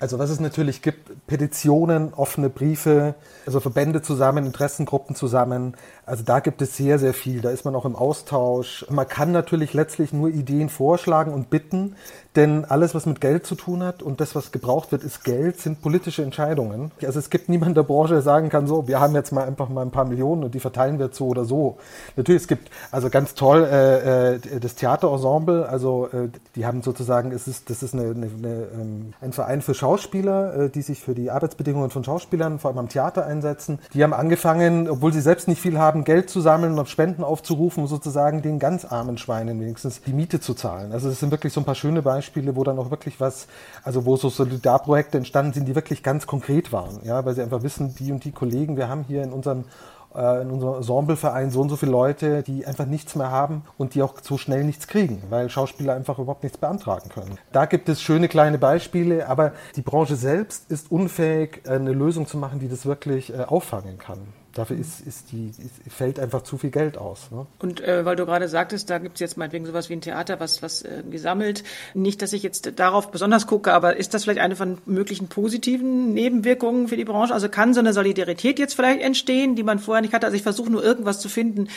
[0.00, 3.14] Also was es natürlich gibt, Petitionen, offene Briefe,
[3.46, 5.76] also Verbände zusammen, Interessengruppen zusammen.
[6.06, 7.40] Also da gibt es sehr, sehr viel.
[7.40, 8.84] Da ist man auch im Austausch.
[8.90, 11.96] Man kann natürlich letztlich nur Ideen vorschlagen und bitten.
[12.36, 15.60] Denn alles, was mit Geld zu tun hat und das, was gebraucht wird, ist Geld,
[15.60, 16.90] sind politische Entscheidungen.
[17.04, 19.68] Also es gibt niemanden der Branche, der sagen kann, so, wir haben jetzt mal einfach
[19.68, 21.78] mal ein paar Millionen und die verteilen wir so oder so.
[22.16, 27.30] Natürlich, es gibt also ganz toll äh, äh, das Theaterensemble, also äh, die haben sozusagen,
[27.30, 31.00] es ist, das ist eine, eine, eine, ähm, ein Verein für Schauspieler, äh, die sich
[31.00, 33.78] für die Arbeitsbedingungen von Schauspielern, vor allem am Theater einsetzen.
[33.92, 37.84] Die haben angefangen, obwohl sie selbst nicht viel haben, Geld zu sammeln und Spenden aufzurufen,
[37.84, 40.90] um sozusagen den ganz armen Schweinen wenigstens die Miete zu zahlen.
[40.90, 43.46] Also das sind wirklich so ein paar schöne Beispiele Beispiele, wo dann auch wirklich was,
[43.82, 47.62] also wo so Solidarprojekte entstanden sind, die wirklich ganz konkret waren, ja, weil sie einfach
[47.62, 49.64] wissen, die und die Kollegen, wir haben hier in unserem
[50.14, 53.94] äh, in unserem Ensembleverein so und so viele Leute, die einfach nichts mehr haben und
[53.94, 57.38] die auch so schnell nichts kriegen, weil Schauspieler einfach überhaupt nichts beantragen können.
[57.52, 62.38] Da gibt es schöne kleine Beispiele, aber die Branche selbst ist unfähig, eine Lösung zu
[62.38, 64.20] machen, die das wirklich äh, auffangen kann.
[64.54, 67.30] Dafür ist, ist die, ist, fällt einfach zu viel Geld aus.
[67.32, 67.44] Ne?
[67.58, 70.38] Und äh, weil du gerade sagtest, da gibt es jetzt meinetwegen sowas wie ein Theater,
[70.38, 71.64] was, was äh, gesammelt.
[71.92, 76.14] Nicht, dass ich jetzt darauf besonders gucke, aber ist das vielleicht eine von möglichen positiven
[76.14, 77.34] Nebenwirkungen für die Branche?
[77.34, 80.26] Also kann so eine Solidarität jetzt vielleicht entstehen, die man vorher nicht hatte?
[80.26, 81.68] Also ich versuche nur irgendwas zu finden,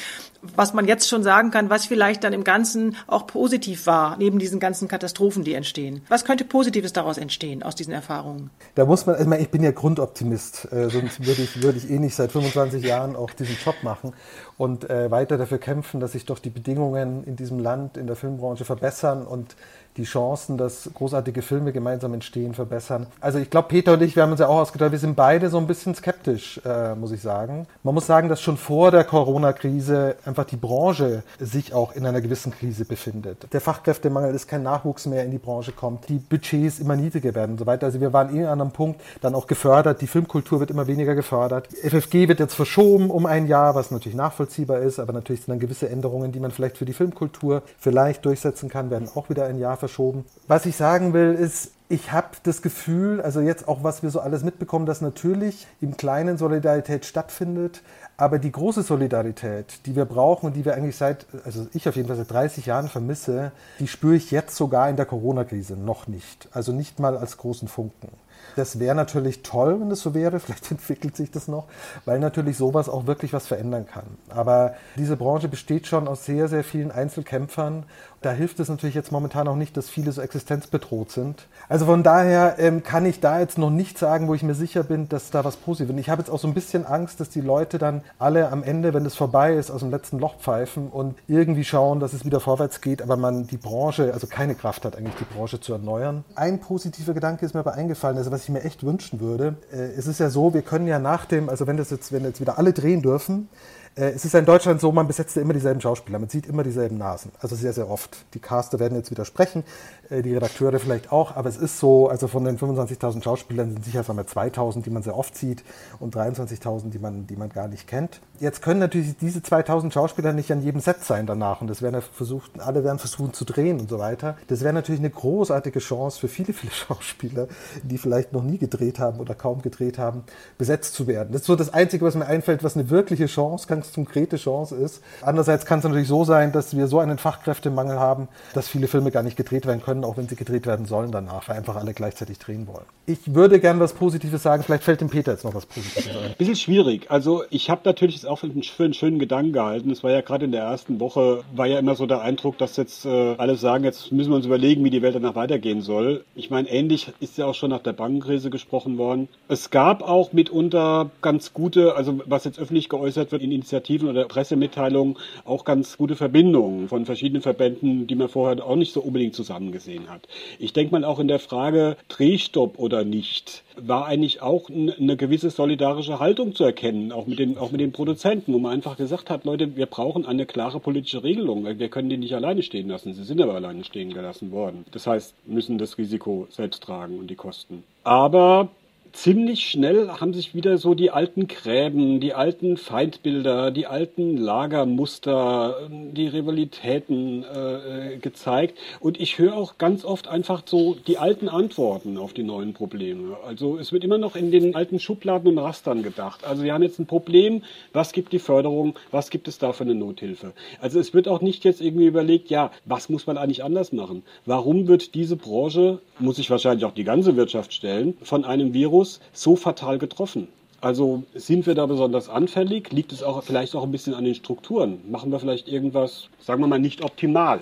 [0.55, 4.39] was man jetzt schon sagen kann, was vielleicht dann im Ganzen auch positiv war, neben
[4.39, 6.01] diesen ganzen Katastrophen, die entstehen.
[6.09, 8.51] Was könnte Positives daraus entstehen, aus diesen Erfahrungen?
[8.75, 11.89] Da muss man, ich, meine, ich bin ja Grundoptimist, äh, sonst würde ich, würde ich
[11.89, 14.13] eh nicht seit 25 Jahren auch diesen Job machen
[14.57, 18.15] und äh, weiter dafür kämpfen, dass sich doch die Bedingungen in diesem Land, in der
[18.15, 19.55] Filmbranche verbessern und
[19.97, 23.07] die Chancen, dass großartige Filme gemeinsam entstehen, verbessern.
[23.19, 25.49] Also ich glaube, Peter und ich, wir haben uns ja auch ausgedacht, wir sind beide
[25.49, 27.67] so ein bisschen skeptisch, äh, muss ich sagen.
[27.83, 32.21] Man muss sagen, dass schon vor der Corona-Krise einfach die Branche sich auch in einer
[32.21, 33.51] gewissen Krise befindet.
[33.51, 37.51] Der Fachkräftemangel ist kein Nachwuchs mehr in die Branche kommt, die Budgets immer niedriger werden
[37.53, 37.87] und so weiter.
[37.87, 41.15] Also wir waren eh an einem Punkt dann auch gefördert, die Filmkultur wird immer weniger
[41.15, 41.67] gefördert.
[41.73, 45.59] FFG wird jetzt verschoben um ein Jahr, was natürlich nachvollziehbar ist, aber natürlich sind dann
[45.59, 49.57] gewisse Änderungen, die man vielleicht für die Filmkultur vielleicht durchsetzen kann, werden auch wieder ein
[49.57, 50.25] Jahr verschoben verschoben.
[50.47, 54.19] Was ich sagen will, ist, ich habe das Gefühl, also jetzt auch, was wir so
[54.19, 57.81] alles mitbekommen, dass natürlich im Kleinen Solidarität stattfindet,
[58.17, 61.95] aber die große Solidarität, die wir brauchen und die wir eigentlich seit, also ich auf
[61.95, 66.07] jeden Fall seit 30 Jahren vermisse, die spüre ich jetzt sogar in der Corona-Krise noch
[66.07, 66.49] nicht.
[66.51, 68.09] Also nicht mal als großen Funken.
[68.55, 70.39] Das wäre natürlich toll, wenn das so wäre.
[70.41, 71.67] Vielleicht entwickelt sich das noch,
[72.05, 74.17] weil natürlich sowas auch wirklich was verändern kann.
[74.29, 77.85] Aber diese Branche besteht schon aus sehr, sehr vielen Einzelkämpfern
[78.21, 81.47] da hilft es natürlich jetzt momentan auch nicht, dass viele so existenzbedroht sind.
[81.69, 84.83] Also von daher ähm, kann ich da jetzt noch nicht sagen, wo ich mir sicher
[84.83, 85.99] bin, dass da was positiv ist.
[85.99, 88.93] Ich habe jetzt auch so ein bisschen Angst, dass die Leute dann alle am Ende,
[88.93, 92.39] wenn es vorbei ist, aus dem letzten Loch pfeifen und irgendwie schauen, dass es wieder
[92.39, 96.23] vorwärts geht, aber man die Branche, also keine Kraft hat, eigentlich die Branche zu erneuern.
[96.35, 99.57] Ein positiver Gedanke ist mir aber eingefallen, also was ich mir echt wünschen würde.
[99.71, 102.23] Äh, es ist ja so, wir können ja nach dem, also wenn das jetzt, wenn
[102.23, 103.49] jetzt wieder alle drehen dürfen,
[103.97, 106.97] es ist in Deutschland so, man besetzt ja immer dieselben Schauspieler, man sieht immer dieselben
[106.97, 107.31] Nasen.
[107.39, 108.15] Also sehr, sehr oft.
[108.33, 112.27] Die Caster werden jetzt widersprechen, äh, die Redakteure vielleicht auch, aber es ist so, also
[112.27, 115.63] von den 25.000 Schauspielern sind sicher sagen wir 2.000, die man sehr oft sieht
[115.99, 118.21] und 23.000, die man, die man gar nicht kennt.
[118.39, 122.01] Jetzt können natürlich diese 2.000 Schauspieler nicht an jedem Set sein danach und das werden
[122.01, 124.37] versucht, alle werden versuchen zu drehen und so weiter.
[124.47, 127.47] Das wäre natürlich eine großartige Chance für viele, viele Schauspieler,
[127.83, 130.23] die vielleicht noch nie gedreht haben oder kaum gedreht haben,
[130.57, 131.33] besetzt zu werden.
[131.33, 134.75] Das ist so das Einzige, was mir einfällt, was eine wirkliche Chance, ganz konkrete Chance
[134.75, 135.01] ist.
[135.21, 139.11] Andererseits kann es natürlich so sein, dass wir so einen Fachkräftemangel haben, dass viele Filme
[139.11, 141.75] gar nicht gedreht werden können können, auch wenn sie gedreht werden sollen danach, weil einfach
[141.75, 142.85] alle gleichzeitig drehen wollen.
[143.05, 146.35] Ich würde gern was Positives sagen, vielleicht fällt dem Peter jetzt noch was Positives ein.
[146.37, 147.09] Bisschen schwierig.
[147.09, 149.89] Also ich habe natürlich auch für einen, schönen Gedanken gehalten.
[149.91, 152.75] Es war ja gerade in der ersten Woche, war ja immer so der Eindruck, dass
[152.77, 156.25] jetzt äh, alle sagen, jetzt müssen wir uns überlegen, wie die Welt danach weitergehen soll.
[156.35, 159.29] Ich meine, ähnlich ist ja auch schon nach der Bankenkrise gesprochen worden.
[159.47, 164.25] Es gab auch mitunter ganz gute, also was jetzt öffentlich geäußert wird in Initiativen oder
[164.25, 169.35] Pressemitteilungen, auch ganz gute Verbindungen von verschiedenen Verbänden, die man vorher auch nicht so unbedingt
[169.35, 170.27] zusammengesehen gesehen hat.
[170.59, 175.51] Ich denke mal auch in der Frage Drehstopp oder nicht war eigentlich auch eine gewisse
[175.51, 179.29] solidarische Haltung zu erkennen, auch mit den, auch mit den Produzenten, wo man einfach gesagt
[179.29, 181.63] hat, Leute, wir brauchen eine klare politische Regelung.
[181.63, 183.13] Wir können die nicht alleine stehen lassen.
[183.13, 184.85] Sie sind aber alleine stehen gelassen worden.
[184.91, 187.83] Das heißt, müssen das Risiko selbst tragen und die Kosten.
[188.03, 188.69] Aber
[189.17, 195.89] ziemlich schnell haben sich wieder so die alten Gräben, die alten Feindbilder, die alten Lagermuster,
[195.89, 198.77] die Rivalitäten äh, gezeigt.
[198.99, 203.37] Und ich höre auch ganz oft einfach so die alten Antworten auf die neuen Probleme.
[203.45, 206.45] Also es wird immer noch in den alten Schubladen und Rastern gedacht.
[206.45, 209.83] Also wir haben jetzt ein Problem, was gibt die Förderung, was gibt es da für
[209.83, 210.53] eine Nothilfe?
[210.79, 214.21] Also es wird auch nicht jetzt irgendwie überlegt, ja, was muss man eigentlich anders machen?
[214.45, 219.06] Warum wird diese Branche, muss sich wahrscheinlich auch die ganze Wirtschaft stellen, von einem Virus
[219.07, 220.49] Virus so fatal getroffen?
[220.81, 222.91] Also sind wir da besonders anfällig?
[222.91, 224.99] Liegt es auch vielleicht auch ein bisschen an den Strukturen?
[225.09, 227.61] Machen wir vielleicht irgendwas, sagen wir mal, nicht optimal?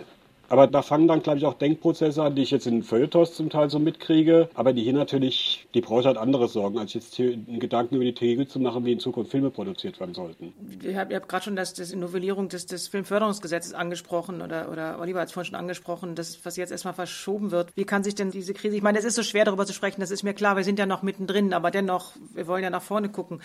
[0.49, 3.49] Aber da fangen dann, glaube ich, auch Denkprozesse an, die ich jetzt in Feuilletons zum
[3.49, 7.33] Teil so mitkriege, aber die hier natürlich, die Branche hat andere Sorgen, als jetzt hier
[7.33, 10.53] einen Gedanken über die Theorie zu machen, wie in Zukunft Filme produziert werden sollten.
[10.83, 15.21] Ihr habt, habt gerade schon das, das Novellierung des, des Filmförderungsgesetzes angesprochen oder, oder Oliver
[15.21, 17.75] hat es vorhin schon angesprochen, das, was jetzt erstmal verschoben wird.
[17.75, 20.01] Wie kann sich denn diese Krise, ich meine, es ist so schwer darüber zu sprechen,
[20.01, 22.81] das ist mir klar, wir sind ja noch mittendrin, aber dennoch, wir wollen ja nach
[22.81, 23.41] vorne gucken.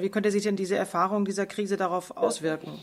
[0.00, 2.78] Wie könnte sich denn diese Erfahrung dieser Krise darauf auswirken?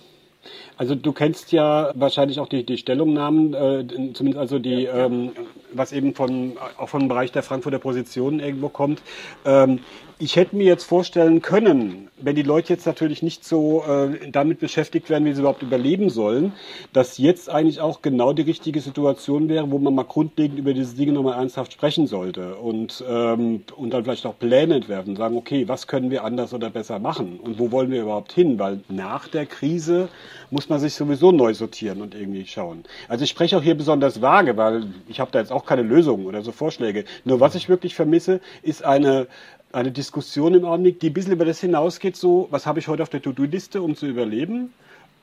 [0.78, 5.32] Also du kennst ja wahrscheinlich auch die, die Stellungnahmen, äh, zumindest also die, ähm,
[5.74, 9.02] was eben von auch vom Bereich der Frankfurter Positionen irgendwo kommt.
[9.46, 9.80] Ähm,
[10.22, 14.60] Ich hätte mir jetzt vorstellen können, wenn die Leute jetzt natürlich nicht so äh, damit
[14.60, 16.52] beschäftigt werden, wie sie überhaupt überleben sollen,
[16.92, 20.98] dass jetzt eigentlich auch genau die richtige Situation wäre, wo man mal grundlegend über diese
[20.98, 25.70] Dinge nochmal ernsthaft sprechen sollte und, ähm, und dann vielleicht auch Pläne entwerfen, sagen, okay,
[25.70, 29.30] was können wir anders oder besser machen und wo wollen wir überhaupt hin, weil nach
[29.30, 30.10] der Krise
[30.52, 32.84] muss man sich sowieso neu sortieren und irgendwie schauen.
[33.08, 36.26] Also ich spreche auch hier besonders vage, weil ich habe da jetzt auch keine Lösungen
[36.26, 37.06] oder so Vorschläge.
[37.24, 39.28] Nur was ich wirklich vermisse, ist eine
[39.72, 43.04] eine Diskussion im Augenblick, die ein bisschen über das hinausgeht, so, was habe ich heute
[43.04, 44.74] auf der To-Do-Liste, um zu überleben?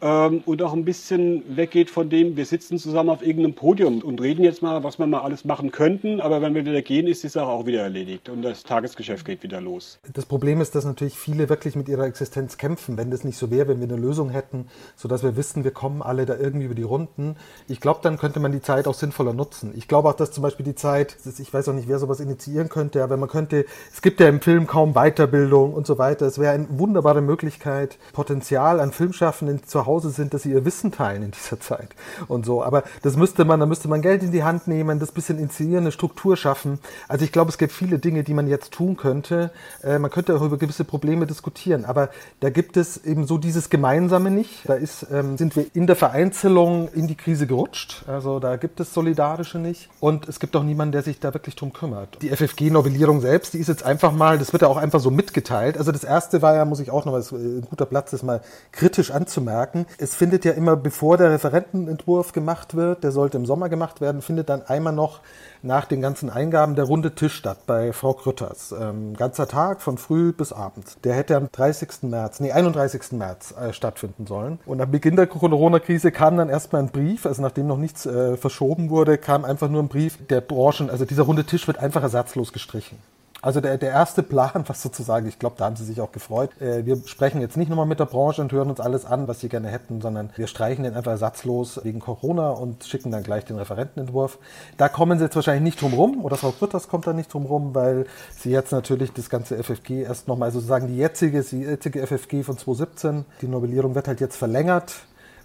[0.02, 4.20] Ähm, und auch ein bisschen weggeht von dem, wir sitzen zusammen auf irgendeinem Podium und
[4.20, 7.22] reden jetzt mal, was wir mal alles machen könnten, aber wenn wir wieder gehen, ist
[7.22, 9.98] die Sache auch wieder erledigt und das Tagesgeschäft geht wieder los.
[10.12, 13.50] Das Problem ist, dass natürlich viele wirklich mit ihrer Existenz kämpfen, wenn das nicht so
[13.50, 16.74] wäre, wenn wir eine Lösung hätten, sodass wir wissen, wir kommen alle da irgendwie über
[16.74, 17.37] die Runden.
[17.66, 19.72] Ich glaube, dann könnte man die Zeit auch sinnvoller nutzen.
[19.76, 22.68] Ich glaube auch, dass zum Beispiel die Zeit, ich weiß auch nicht, wer sowas initiieren
[22.68, 26.26] könnte, aber man könnte, es gibt ja im Film kaum Weiterbildung und so weiter.
[26.26, 30.92] Es wäre eine wunderbare Möglichkeit, Potenzial an Filmschaffenden zu Hause sind, dass sie ihr Wissen
[30.92, 31.88] teilen in dieser Zeit
[32.29, 32.62] und so.
[32.62, 35.85] Aber das müsste man, da müsste man Geld in die Hand nehmen, das bisschen inszenieren,
[35.85, 36.79] eine Struktur schaffen.
[37.09, 39.51] Also ich glaube, es gibt viele Dinge, die man jetzt tun könnte.
[39.83, 43.70] Äh, man könnte auch über gewisse Probleme diskutieren, aber da gibt es eben so dieses
[43.70, 44.68] Gemeinsame nicht.
[44.68, 48.05] Da ist, ähm, sind wir in der Vereinzelung in die Krise gerutscht.
[48.07, 49.88] Also da gibt es Solidarische nicht.
[50.01, 52.18] Und es gibt auch niemanden, der sich da wirklich drum kümmert.
[52.22, 55.79] Die FFG-Novellierung selbst, die ist jetzt einfach mal, das wird ja auch einfach so mitgeteilt.
[55.79, 58.22] Also das erste war ja, muss ich auch noch, weil es ein guter Platz ist,
[58.22, 58.40] mal
[58.72, 63.46] kritisch anzumerken merken, es findet ja immer, bevor der Referentenentwurf gemacht wird, der sollte im
[63.46, 65.20] Sommer gemacht werden, findet dann einmal noch
[65.62, 68.74] nach den ganzen Eingaben der runde Tisch statt bei Frau Krütters.
[68.78, 70.96] Ähm, ganzer Tag von früh bis abends.
[71.04, 72.02] Der hätte am 30.
[72.02, 73.12] März, nee, 31.
[73.12, 74.58] März äh, stattfinden sollen.
[74.66, 78.36] Und am Beginn der Corona-Krise kam dann erstmal ein Brief, also nachdem noch nichts äh,
[78.36, 82.02] verschoben wurde, kam einfach nur ein Brief der Branchen, also dieser runde Tisch wird einfach
[82.02, 82.98] ersatzlos gestrichen.
[83.42, 86.51] Also der, der erste Plan, was sozusagen, ich glaube, da haben sie sich auch gefreut.
[86.61, 89.40] Äh, wir sprechen jetzt nicht nochmal mit der Branche und hören uns alles an, was
[89.40, 93.44] sie gerne hätten, sondern wir streichen den einfach ersatzlos wegen Corona und schicken dann gleich
[93.44, 94.38] den Referentenentwurf.
[94.77, 97.46] Da kommen sie jetzt wahrscheinlich nicht drum rum, oder Frau Grütters kommt da nicht drum
[97.46, 101.61] rum, weil sie jetzt natürlich das ganze FFG erst nochmal, also sozusagen die jetzige, die
[101.61, 104.94] jetzige FFG von 2017, die Novellierung wird halt jetzt verlängert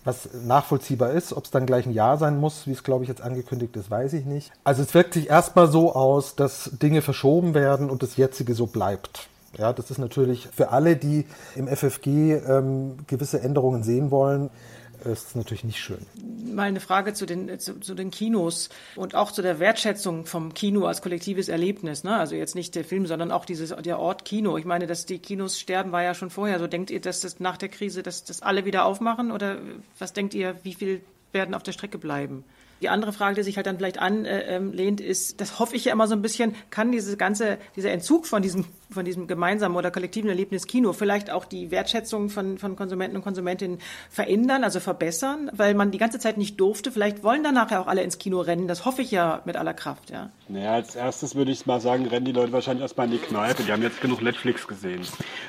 [0.04, 1.34] was nachvollziehbar ist.
[1.34, 3.92] Ob es dann gleich ein Jahr sein muss, wie es, glaube ich, jetzt angekündigt ist,
[3.92, 4.52] weiß ich nicht.
[4.64, 8.68] Also es wirkt sich erstmal so aus, dass Dinge verschoben werden und das jetzige so
[8.68, 9.28] bleibt.
[9.58, 14.50] Ja, das ist natürlich für alle, die im FFG ähm, gewisse Änderungen sehen wollen,
[15.06, 16.06] ist natürlich nicht schön.
[16.54, 20.54] Mal eine Frage zu den, zu, zu, den Kinos und auch zu der Wertschätzung vom
[20.54, 22.04] Kino als kollektives Erlebnis.
[22.04, 22.16] Ne?
[22.16, 24.58] Also jetzt nicht der Film, sondern auch dieses, der Ort Kino.
[24.58, 26.60] Ich meine, dass die Kinos sterben, war ja schon vorher.
[26.60, 29.32] So denkt ihr, dass das nach der Krise, dass das alle wieder aufmachen?
[29.32, 29.58] Oder
[30.00, 32.44] was denkt ihr, wie viel werden auf der Strecke bleiben?
[32.82, 36.08] Die andere Frage, die sich halt dann vielleicht anlehnt, ist, das hoffe ich ja immer
[36.08, 40.30] so ein bisschen, kann diese ganze, dieser Entzug von diesem, von diesem gemeinsamen oder kollektiven
[40.30, 45.76] Erlebnis Kino vielleicht auch die Wertschätzung von, von Konsumenten und Konsumentinnen verändern, also verbessern, weil
[45.76, 46.92] man die ganze Zeit nicht durfte.
[46.92, 48.68] Vielleicht wollen dann nachher auch alle ins Kino rennen.
[48.68, 50.32] Das hoffe ich ja mit aller Kraft, ja.
[50.48, 53.64] Naja, als erstes würde ich mal sagen, rennen die Leute wahrscheinlich erstmal in die Kneipe.
[53.64, 55.02] Die haben jetzt genug Netflix gesehen.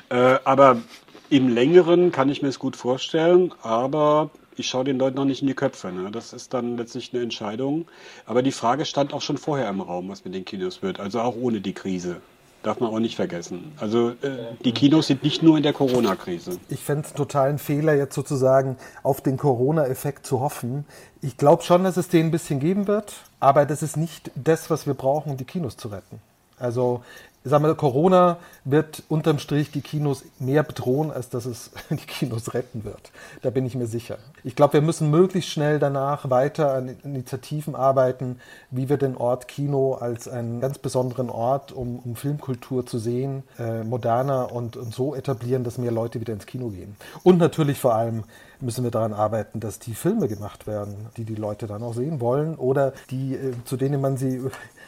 [0.09, 0.81] Äh, aber
[1.29, 5.41] im längeren kann ich mir es gut vorstellen, aber ich schaue den Leuten noch nicht
[5.41, 5.91] in die Köpfe.
[5.91, 6.11] Ne?
[6.11, 7.87] Das ist dann letztlich eine Entscheidung.
[8.25, 10.99] Aber die Frage stand auch schon vorher im Raum, was mit den Kinos wird.
[10.99, 12.17] Also auch ohne die Krise.
[12.63, 13.73] Darf man auch nicht vergessen.
[13.77, 16.59] Also äh, die Kinos sind nicht nur in der Corona-Krise.
[16.69, 20.85] Ich fände es totalen Fehler, jetzt sozusagen auf den Corona-Effekt zu hoffen.
[21.21, 24.69] Ich glaube schon, dass es den ein bisschen geben wird, aber das ist nicht das,
[24.69, 26.21] was wir brauchen, um die Kinos zu retten.
[26.57, 27.03] Also
[27.43, 31.97] ich sag mal, Corona wird unterm Strich die Kinos mehr bedrohen, als dass es die
[31.97, 33.11] Kinos retten wird.
[33.41, 34.17] Da bin ich mir sicher.
[34.45, 38.39] Ich glaube, wir müssen möglichst schnell danach weiter an Initiativen arbeiten,
[38.71, 43.43] wie wir den Ort Kino als einen ganz besonderen Ort, um, um Filmkultur zu sehen,
[43.59, 46.95] äh, moderner und, und so etablieren, dass mehr Leute wieder ins Kino gehen.
[47.23, 48.23] Und natürlich vor allem
[48.61, 52.21] müssen wir daran arbeiten, dass die Filme gemacht werden, die die Leute dann auch sehen
[52.21, 54.41] wollen oder die, äh, zu denen man sie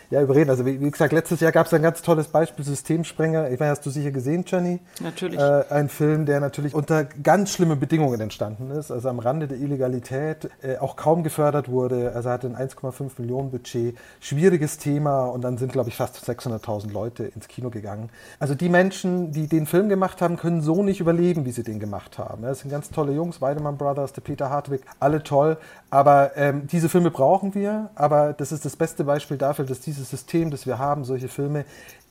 [0.09, 0.49] ja, überreden.
[0.49, 3.49] Also wie, wie gesagt, letztes Jahr gab es ein ganz tolles Beispiel, Systemsprenger.
[3.51, 4.79] Ich weiß, hast du sicher gesehen, Jenny?
[5.01, 5.39] Natürlich.
[5.39, 9.57] Äh, ein Film, der natürlich unter ganz schlimmen Bedingungen entstanden ist, also am Rande der
[9.57, 12.13] Illegalität, äh, auch kaum gefördert wurde.
[12.15, 16.17] Also er hatte ein 1,5 Millionen Budget, schwieriges Thema und dann sind, glaube ich, fast
[16.17, 18.09] 600.000 Leute ins Kino gegangen.
[18.39, 21.79] Also die Menschen, die den Film gemacht haben, können so nicht überleben, wie sie den
[21.79, 22.43] gemacht haben.
[22.43, 25.57] Das sind ganz tolle Jungs, Weidemann Brothers, der Peter Hartwig, alle toll.
[25.89, 30.04] Aber ähm, diese Filme brauchen wir, aber das ist das beste Beispiel dafür, dass dieses
[30.05, 31.65] dieses System, das wir haben, solche Filme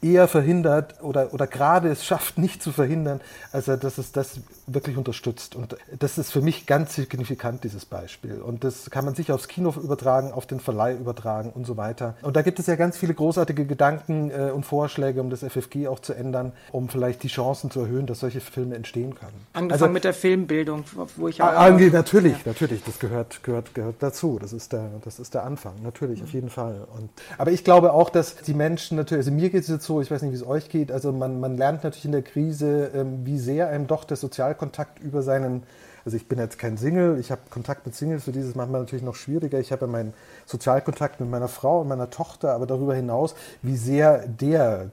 [0.05, 3.21] eher verhindert oder, oder gerade es schafft, nicht zu verhindern,
[3.53, 5.55] als dass es das wirklich unterstützt.
[5.55, 8.41] Und das ist für mich ganz signifikant, dieses Beispiel.
[8.41, 12.17] Und das kann man sich aufs Kino übertragen, auf den Verleih übertragen und so weiter.
[12.23, 15.89] Und da gibt es ja ganz viele großartige Gedanken äh, und Vorschläge, um das FFG
[15.89, 19.47] auch zu ändern, um vielleicht die Chancen zu erhöhen, dass solche Filme entstehen können.
[19.55, 20.85] Angefangen also, mit der Filmbildung,
[21.17, 21.47] wo ich auch.
[21.47, 22.43] Ah, natürlich, ja.
[22.47, 24.39] natürlich, das gehört, gehört, gehört dazu.
[24.41, 26.25] Das ist der, das ist der Anfang, natürlich, mhm.
[26.25, 26.87] auf jeden Fall.
[26.99, 30.01] Und, aber ich glaube auch, dass die Menschen natürlich, also mir geht es jetzt so,
[30.01, 32.91] ich weiß nicht, wie es euch geht, also man, man lernt natürlich in der Krise,
[32.95, 35.65] ähm, wie sehr einem doch der Sozialkontakt über seinen
[36.05, 39.05] also ich bin jetzt kein Single, ich habe Kontakt mit Singles, für dieses manchmal natürlich
[39.05, 39.59] noch schwieriger.
[39.59, 40.13] Ich habe ja meinen
[40.47, 44.91] Sozialkontakt mit meiner Frau und meiner Tochter, aber darüber hinaus, wie sehr der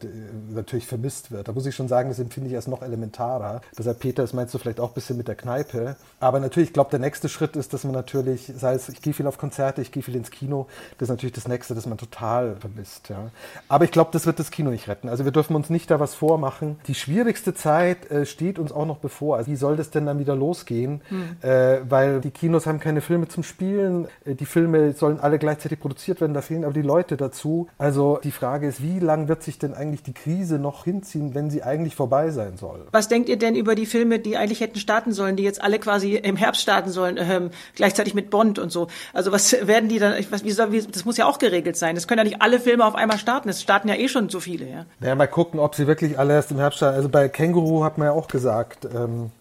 [0.53, 1.47] natürlich vermisst wird.
[1.47, 3.61] Da muss ich schon sagen, das empfinde ich als noch elementarer.
[3.77, 5.95] Deshalb, Peter, das meinst du vielleicht auch ein bisschen mit der Kneipe.
[6.19, 9.13] Aber natürlich, ich glaube, der nächste Schritt ist, dass man natürlich, sei es, ich gehe
[9.13, 11.97] viel auf Konzerte, ich gehe viel ins Kino, das ist natürlich das nächste, das man
[11.97, 13.09] total vermisst.
[13.09, 13.29] Ja.
[13.67, 15.09] Aber ich glaube, das wird das Kino nicht retten.
[15.09, 16.79] Also wir dürfen uns nicht da was vormachen.
[16.87, 19.37] Die schwierigste Zeit äh, steht uns auch noch bevor.
[19.37, 21.01] Also wie soll das denn dann wieder losgehen?
[21.09, 21.37] mhm.
[21.41, 24.07] äh, weil die Kinos haben keine Filme zum Spielen.
[24.25, 27.67] Äh, die Filme sollen alle gleichzeitig produziert werden, da fehlen aber die Leute dazu.
[27.77, 31.49] Also die Frage ist, wie lang wird sich denn eigentlich die Krise noch hinziehen, wenn
[31.49, 32.87] sie eigentlich vorbei sein soll?
[32.91, 35.79] Was denkt ihr denn über die Filme, die eigentlich hätten starten sollen, die jetzt alle
[35.79, 38.87] quasi im Herbst starten sollen, ähm, gleichzeitig mit Bond und so?
[39.13, 41.95] Also was werden die dann, was, wie soll, wie, das muss ja auch geregelt sein.
[41.95, 43.49] Das können ja nicht alle Filme auf einmal starten.
[43.49, 44.65] Es starten ja eh schon so viele.
[44.69, 46.95] Ja, naja, mal gucken, ob sie wirklich alle erst im Herbst starten.
[46.95, 49.31] Also bei Känguru hat man ja auch gesagt, ähm,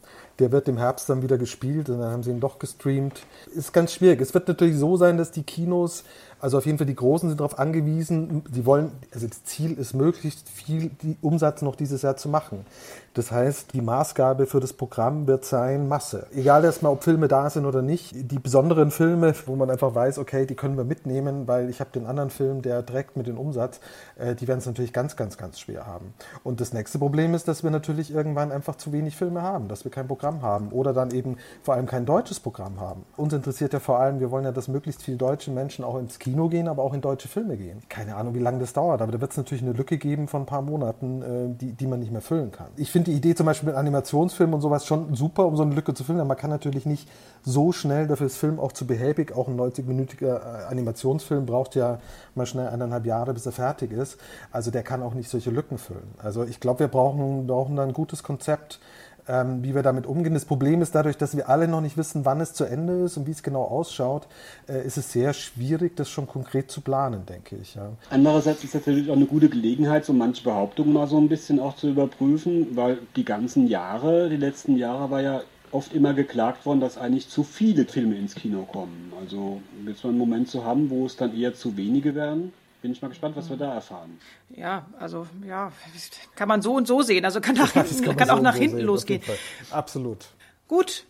[0.40, 3.20] der wird im Herbst dann wieder gespielt und dann haben sie ihn doch gestreamt.
[3.54, 4.20] Ist ganz schwierig.
[4.20, 6.04] Es wird natürlich so sein, dass die Kinos
[6.40, 9.94] also auf jeden Fall die Großen sind darauf angewiesen, sie wollen, also das Ziel ist
[9.94, 12.64] möglichst viel Umsatz noch dieses Jahr zu machen.
[13.14, 16.28] Das heißt, die Maßgabe für das Programm wird sein Masse.
[16.32, 18.12] Egal erstmal, ob Filme da sind oder nicht.
[18.14, 21.90] Die besonderen Filme, wo man einfach weiß, okay, die können wir mitnehmen, weil ich habe
[21.92, 23.80] den anderen Film, der direkt mit dem Umsatz,
[24.16, 26.14] äh, die werden es natürlich ganz, ganz, ganz schwer haben.
[26.44, 29.82] Und das nächste Problem ist, dass wir natürlich irgendwann einfach zu wenig Filme haben, dass
[29.82, 33.04] wir kein Programm haben oder dann eben vor allem kein deutsches Programm haben.
[33.16, 36.20] Uns interessiert ja vor allem, wir wollen ja, dass möglichst viele deutsche Menschen auch ins
[36.20, 37.82] Kino Kino gehen, aber auch in deutsche Filme gehen.
[37.88, 40.42] Keine Ahnung, wie lange das dauert, aber da wird es natürlich eine Lücke geben von
[40.42, 42.68] ein paar Monaten, äh, die, die man nicht mehr füllen kann.
[42.76, 45.74] Ich finde die Idee zum Beispiel mit Animationsfilmen und sowas schon super, um so eine
[45.74, 47.08] Lücke zu füllen, aber man kann natürlich nicht
[47.42, 51.98] so schnell, dafür ist Film auch zu behäbig, auch ein 90-minütiger äh, Animationsfilm braucht ja
[52.34, 54.18] mal schnell eineinhalb Jahre, bis er fertig ist.
[54.52, 56.14] Also der kann auch nicht solche Lücken füllen.
[56.18, 58.78] Also ich glaube, wir brauchen, brauchen da ein gutes Konzept,
[59.28, 60.34] ähm, wie wir damit umgehen.
[60.34, 63.16] Das Problem ist dadurch, dass wir alle noch nicht wissen, wann es zu Ende ist
[63.16, 64.26] und wie es genau ausschaut,
[64.68, 67.74] äh, ist es sehr schwierig, das schon konkret zu planen, denke ich.
[67.74, 67.90] Ja.
[68.10, 71.76] Andererseits ist natürlich auch eine gute Gelegenheit, so manche Behauptungen mal so ein bisschen auch
[71.76, 76.80] zu überprüfen, weil die ganzen Jahre, die letzten Jahre war ja oft immer geklagt worden,
[76.80, 79.12] dass eigentlich zu viele Filme ins Kino kommen.
[79.20, 82.52] Also jetzt mal einen Moment zu haben, wo es dann eher zu wenige werden.
[82.82, 84.18] Bin ich mal gespannt, was wir da erfahren.
[84.48, 85.70] Ja, also ja,
[86.34, 87.24] kann man so und so sehen.
[87.24, 89.22] Also kann, nach, ja, kann, kann auch nach hinten sehen, losgehen.
[89.70, 90.26] Absolut.
[90.66, 91.04] Gut,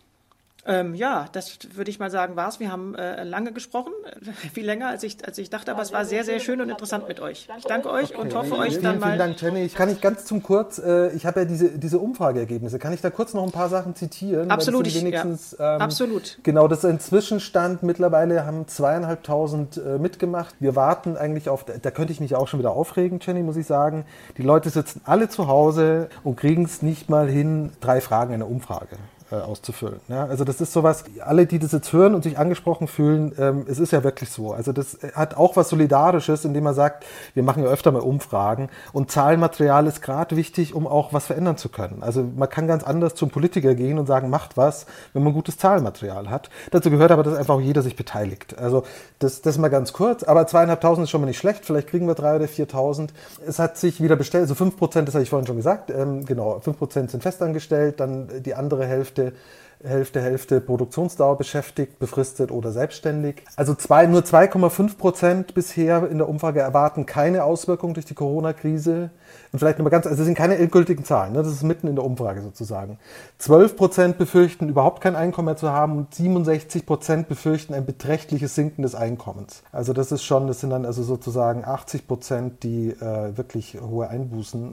[0.67, 2.61] ähm, ja, das würde ich mal sagen, war's.
[2.61, 3.93] Wir haben äh, lange gesprochen,
[4.53, 7.09] viel länger als ich, als ich dachte, aber es war sehr, sehr schön und interessant
[7.09, 7.49] mit euch.
[7.57, 8.21] Ich danke euch okay.
[8.21, 9.07] und hoffe euch vielen, dann mal.
[9.07, 9.63] Vielen Dank, Jenny.
[9.63, 12.79] Ich kann nicht ganz zum kurz, äh, ich habe ja diese, diese Umfrageergebnisse.
[12.79, 14.51] Kann ich da kurz noch ein paar Sachen zitieren?
[14.51, 15.77] Absolut, ich, wenigstens, ja.
[15.77, 16.39] ähm, Absolut.
[16.43, 17.83] Genau, das ist ein Zwischenstand.
[17.83, 20.55] Mittlerweile haben zweieinhalbtausend äh, mitgemacht.
[20.61, 23.67] Wir warten eigentlich auf, da könnte ich mich auch schon wieder aufregen, Jenny, muss ich
[23.67, 24.05] sagen.
[24.37, 28.41] Die Leute sitzen alle zu Hause und kriegen es nicht mal hin, drei Fragen in
[28.41, 28.99] der Umfrage
[29.31, 30.01] äh, auszufüllen.
[30.09, 30.27] Ja?
[30.27, 33.79] Also das ist sowas, alle, die das jetzt hören und sich angesprochen fühlen, ähm, es
[33.79, 34.53] ist ja wirklich so.
[34.53, 38.69] Also das hat auch was Solidarisches, indem man sagt, wir machen ja öfter mal Umfragen
[38.93, 42.03] und Zahlenmaterial ist gerade wichtig, um auch was verändern zu können.
[42.03, 45.59] Also man kann ganz anders zum Politiker gehen und sagen, macht was, wenn man gutes
[45.59, 46.51] Zahlenmaterial hat.
[46.71, 48.59] Dazu gehört aber, dass einfach auch jeder sich beteiligt.
[48.59, 48.85] Also
[49.19, 52.15] das, das mal ganz kurz, aber zweieinhalbtausend ist schon mal nicht schlecht, vielleicht kriegen wir
[52.15, 53.13] drei oder viertausend.
[53.47, 56.25] Es hat sich wieder bestellt, also fünf Prozent, das habe ich vorhin schon gesagt, ähm,
[56.27, 59.39] genau, fünf Prozent sind festangestellt, dann die andere Hälfte Hälfte,
[59.83, 63.45] Hälfte, Hälfte Produktionsdauer beschäftigt, befristet oder selbstständig.
[63.57, 69.11] Also zwei, nur 2,5 Prozent bisher in der Umfrage erwarten keine Auswirkungen durch die Corona-Krise.
[69.53, 71.43] Und vielleicht nochmal ganz, also das sind keine endgültigen Zahlen, ne?
[71.43, 72.99] das ist mitten in der Umfrage sozusagen.
[73.39, 78.55] 12 Prozent befürchten überhaupt kein Einkommen mehr zu haben und 67 Prozent befürchten ein beträchtliches
[78.55, 79.63] Sinken des Einkommens.
[79.73, 84.09] Also das ist schon, das sind dann also sozusagen 80 Prozent, die äh, wirklich hohe
[84.09, 84.73] Einbußen.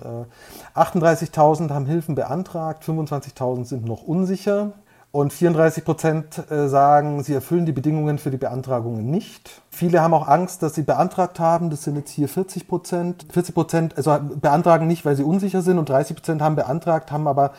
[0.76, 4.74] Äh, 38.000 haben Hilfen beantragt, 25.000 sind noch unsicher.
[5.12, 9.62] Und 34 Prozent äh, sagen, sie erfüllen die Bedingungen für die Beantragungen nicht.
[9.70, 11.70] Viele haben auch Angst, dass sie beantragt haben.
[11.70, 13.26] Das sind jetzt hier 40 Prozent.
[13.32, 15.78] 40 Prozent also beantragen nicht, weil sie unsicher sind.
[15.78, 17.54] Und 30 Prozent haben beantragt, haben aber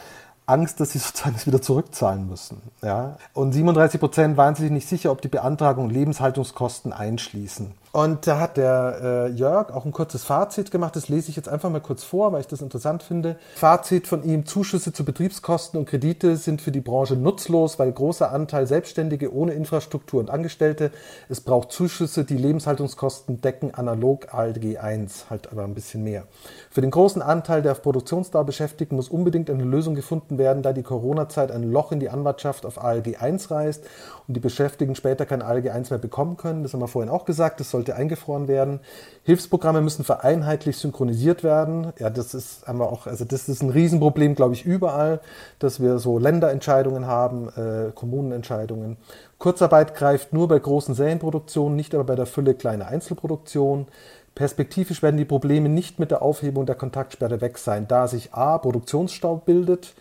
[0.48, 2.62] Angst, dass sie sozusagen das wieder zurückzahlen müssen.
[2.82, 3.16] Ja?
[3.32, 7.72] Und 37 Prozent waren sich nicht sicher, ob die Beantragung Lebenshaltungskosten einschließen.
[7.92, 10.94] Und da hat der äh, Jörg auch ein kurzes Fazit gemacht.
[10.94, 13.36] Das lese ich jetzt einfach mal kurz vor, weil ich das interessant finde.
[13.54, 18.30] Fazit von ihm: Zuschüsse zu Betriebskosten und Kredite sind für die Branche nutzlos, weil großer
[18.30, 20.90] Anteil Selbstständige ohne Infrastruktur und Angestellte.
[21.28, 26.24] Es braucht Zuschüsse, die Lebenshaltungskosten decken, analog ALG 1, halt aber ein bisschen mehr.
[26.70, 30.72] Für den großen Anteil der auf Produktionsdauer Beschäftigten muss unbedingt eine Lösung gefunden werden, da
[30.72, 33.84] die Corona-Zeit ein Loch in die Anwartschaft auf ALG 1 reißt
[34.26, 36.62] und die Beschäftigten später kein ALG 1 mehr bekommen können.
[36.62, 37.60] Das haben wir vorhin auch gesagt.
[37.60, 38.80] Das sollte eingefroren werden.
[39.22, 41.92] Hilfsprogramme müssen vereinheitlich synchronisiert werden.
[41.98, 45.20] Ja, das ist haben auch, also das ist ein Riesenproblem, glaube ich, überall,
[45.60, 48.96] dass wir so Länderentscheidungen haben, äh, Kommunenentscheidungen.
[49.38, 53.86] Kurzarbeit greift nur bei großen Serienproduktionen, nicht aber bei der Fülle kleiner Einzelproduktionen.
[54.34, 58.58] Perspektivisch werden die Probleme nicht mit der Aufhebung der Kontaktsperre weg sein, da sich A.
[58.58, 59.94] Produktionsstau bildet,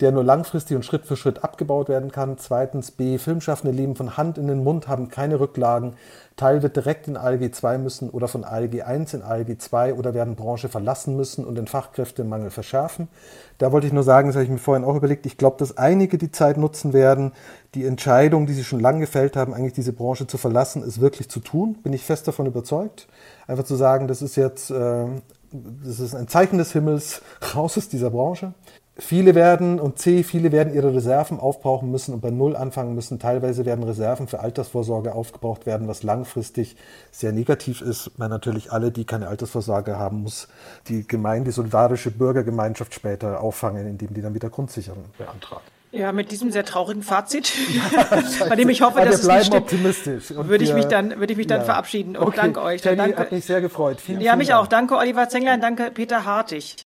[0.00, 2.36] der nur langfristig und Schritt für Schritt abgebaut werden kann.
[2.38, 3.18] Zweitens B.
[3.18, 5.94] Filmschaffende leben von Hand in den Mund, haben keine Rücklagen.
[6.36, 10.12] Teil wird direkt in ALG 2 müssen oder von ALG 1 in ALG 2 oder
[10.12, 13.08] werden Branche verlassen müssen und den Fachkräftemangel verschärfen.
[13.56, 15.78] Da wollte ich nur sagen, das habe ich mir vorhin auch überlegt, ich glaube, dass
[15.78, 17.32] einige die Zeit nutzen werden,
[17.74, 21.30] die Entscheidung, die sie schon lange gefällt haben, eigentlich diese Branche zu verlassen, ist wirklich
[21.30, 21.78] zu tun.
[21.82, 23.08] Bin ich fest davon überzeugt.
[23.46, 25.06] Einfach zu sagen, das ist jetzt, äh,
[25.52, 27.22] das ist ein Zeichen des Himmels,
[27.54, 28.52] raus aus dieser Branche.
[28.98, 33.18] Viele werden und C, viele werden ihre Reserven aufbrauchen müssen und bei Null anfangen müssen.
[33.18, 36.76] Teilweise werden Reserven für Altersvorsorge aufgebraucht werden, was langfristig
[37.10, 40.48] sehr negativ ist, weil natürlich alle, die keine Altersvorsorge haben, muss
[40.88, 45.64] die Gemeinde, die solidarische Bürgergemeinschaft später auffangen, indem die dann wieder Grundsicherung beantragen.
[45.92, 47.52] Ja, mit diesem sehr traurigen Fazit,
[48.48, 50.30] bei dem ich hoffe, dass es nicht optimistisch.
[50.30, 51.64] Und würde ich mich dann, würde ich mich dann ja.
[51.64, 52.16] verabschieden.
[52.16, 52.82] Und Okay, danke euch.
[52.82, 53.18] Jenny, danke.
[53.18, 54.00] hat mich sehr gefreut.
[54.00, 54.62] Vielen, ja, vielen mich Dank.
[54.62, 54.66] auch.
[54.66, 55.60] Danke, Oliver Zenglein.
[55.60, 56.85] Danke, Peter Hartig.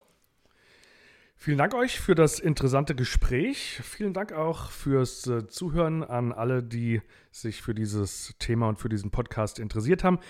[1.44, 3.80] Vielen Dank euch für das interessante Gespräch.
[3.82, 8.88] Vielen Dank auch fürs äh, Zuhören an alle, die sich für dieses Thema und für
[8.88, 10.20] diesen Podcast interessiert haben.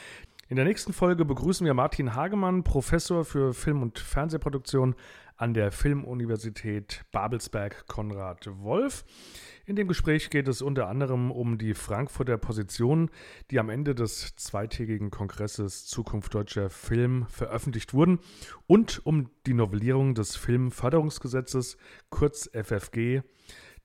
[0.49, 4.95] In der nächsten Folge begrüßen wir Martin Hagemann, Professor für Film- und Fernsehproduktion
[5.37, 9.05] an der Filmuniversität Babelsberg Konrad Wolf.
[9.65, 13.11] In dem Gespräch geht es unter anderem um die Frankfurter Positionen,
[13.53, 18.19] die am Ende des zweitägigen Kongresses Zukunft deutscher Film veröffentlicht wurden
[18.67, 21.77] und um die Novellierung des Filmförderungsgesetzes,
[22.11, 23.23] kurz FFG,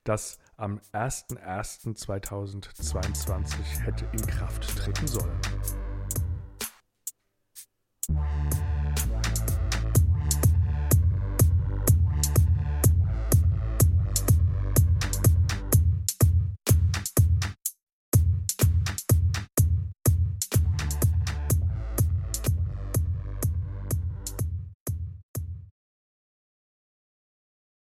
[0.02, 5.38] das am 01.01.2022 hätte in Kraft treten sollen.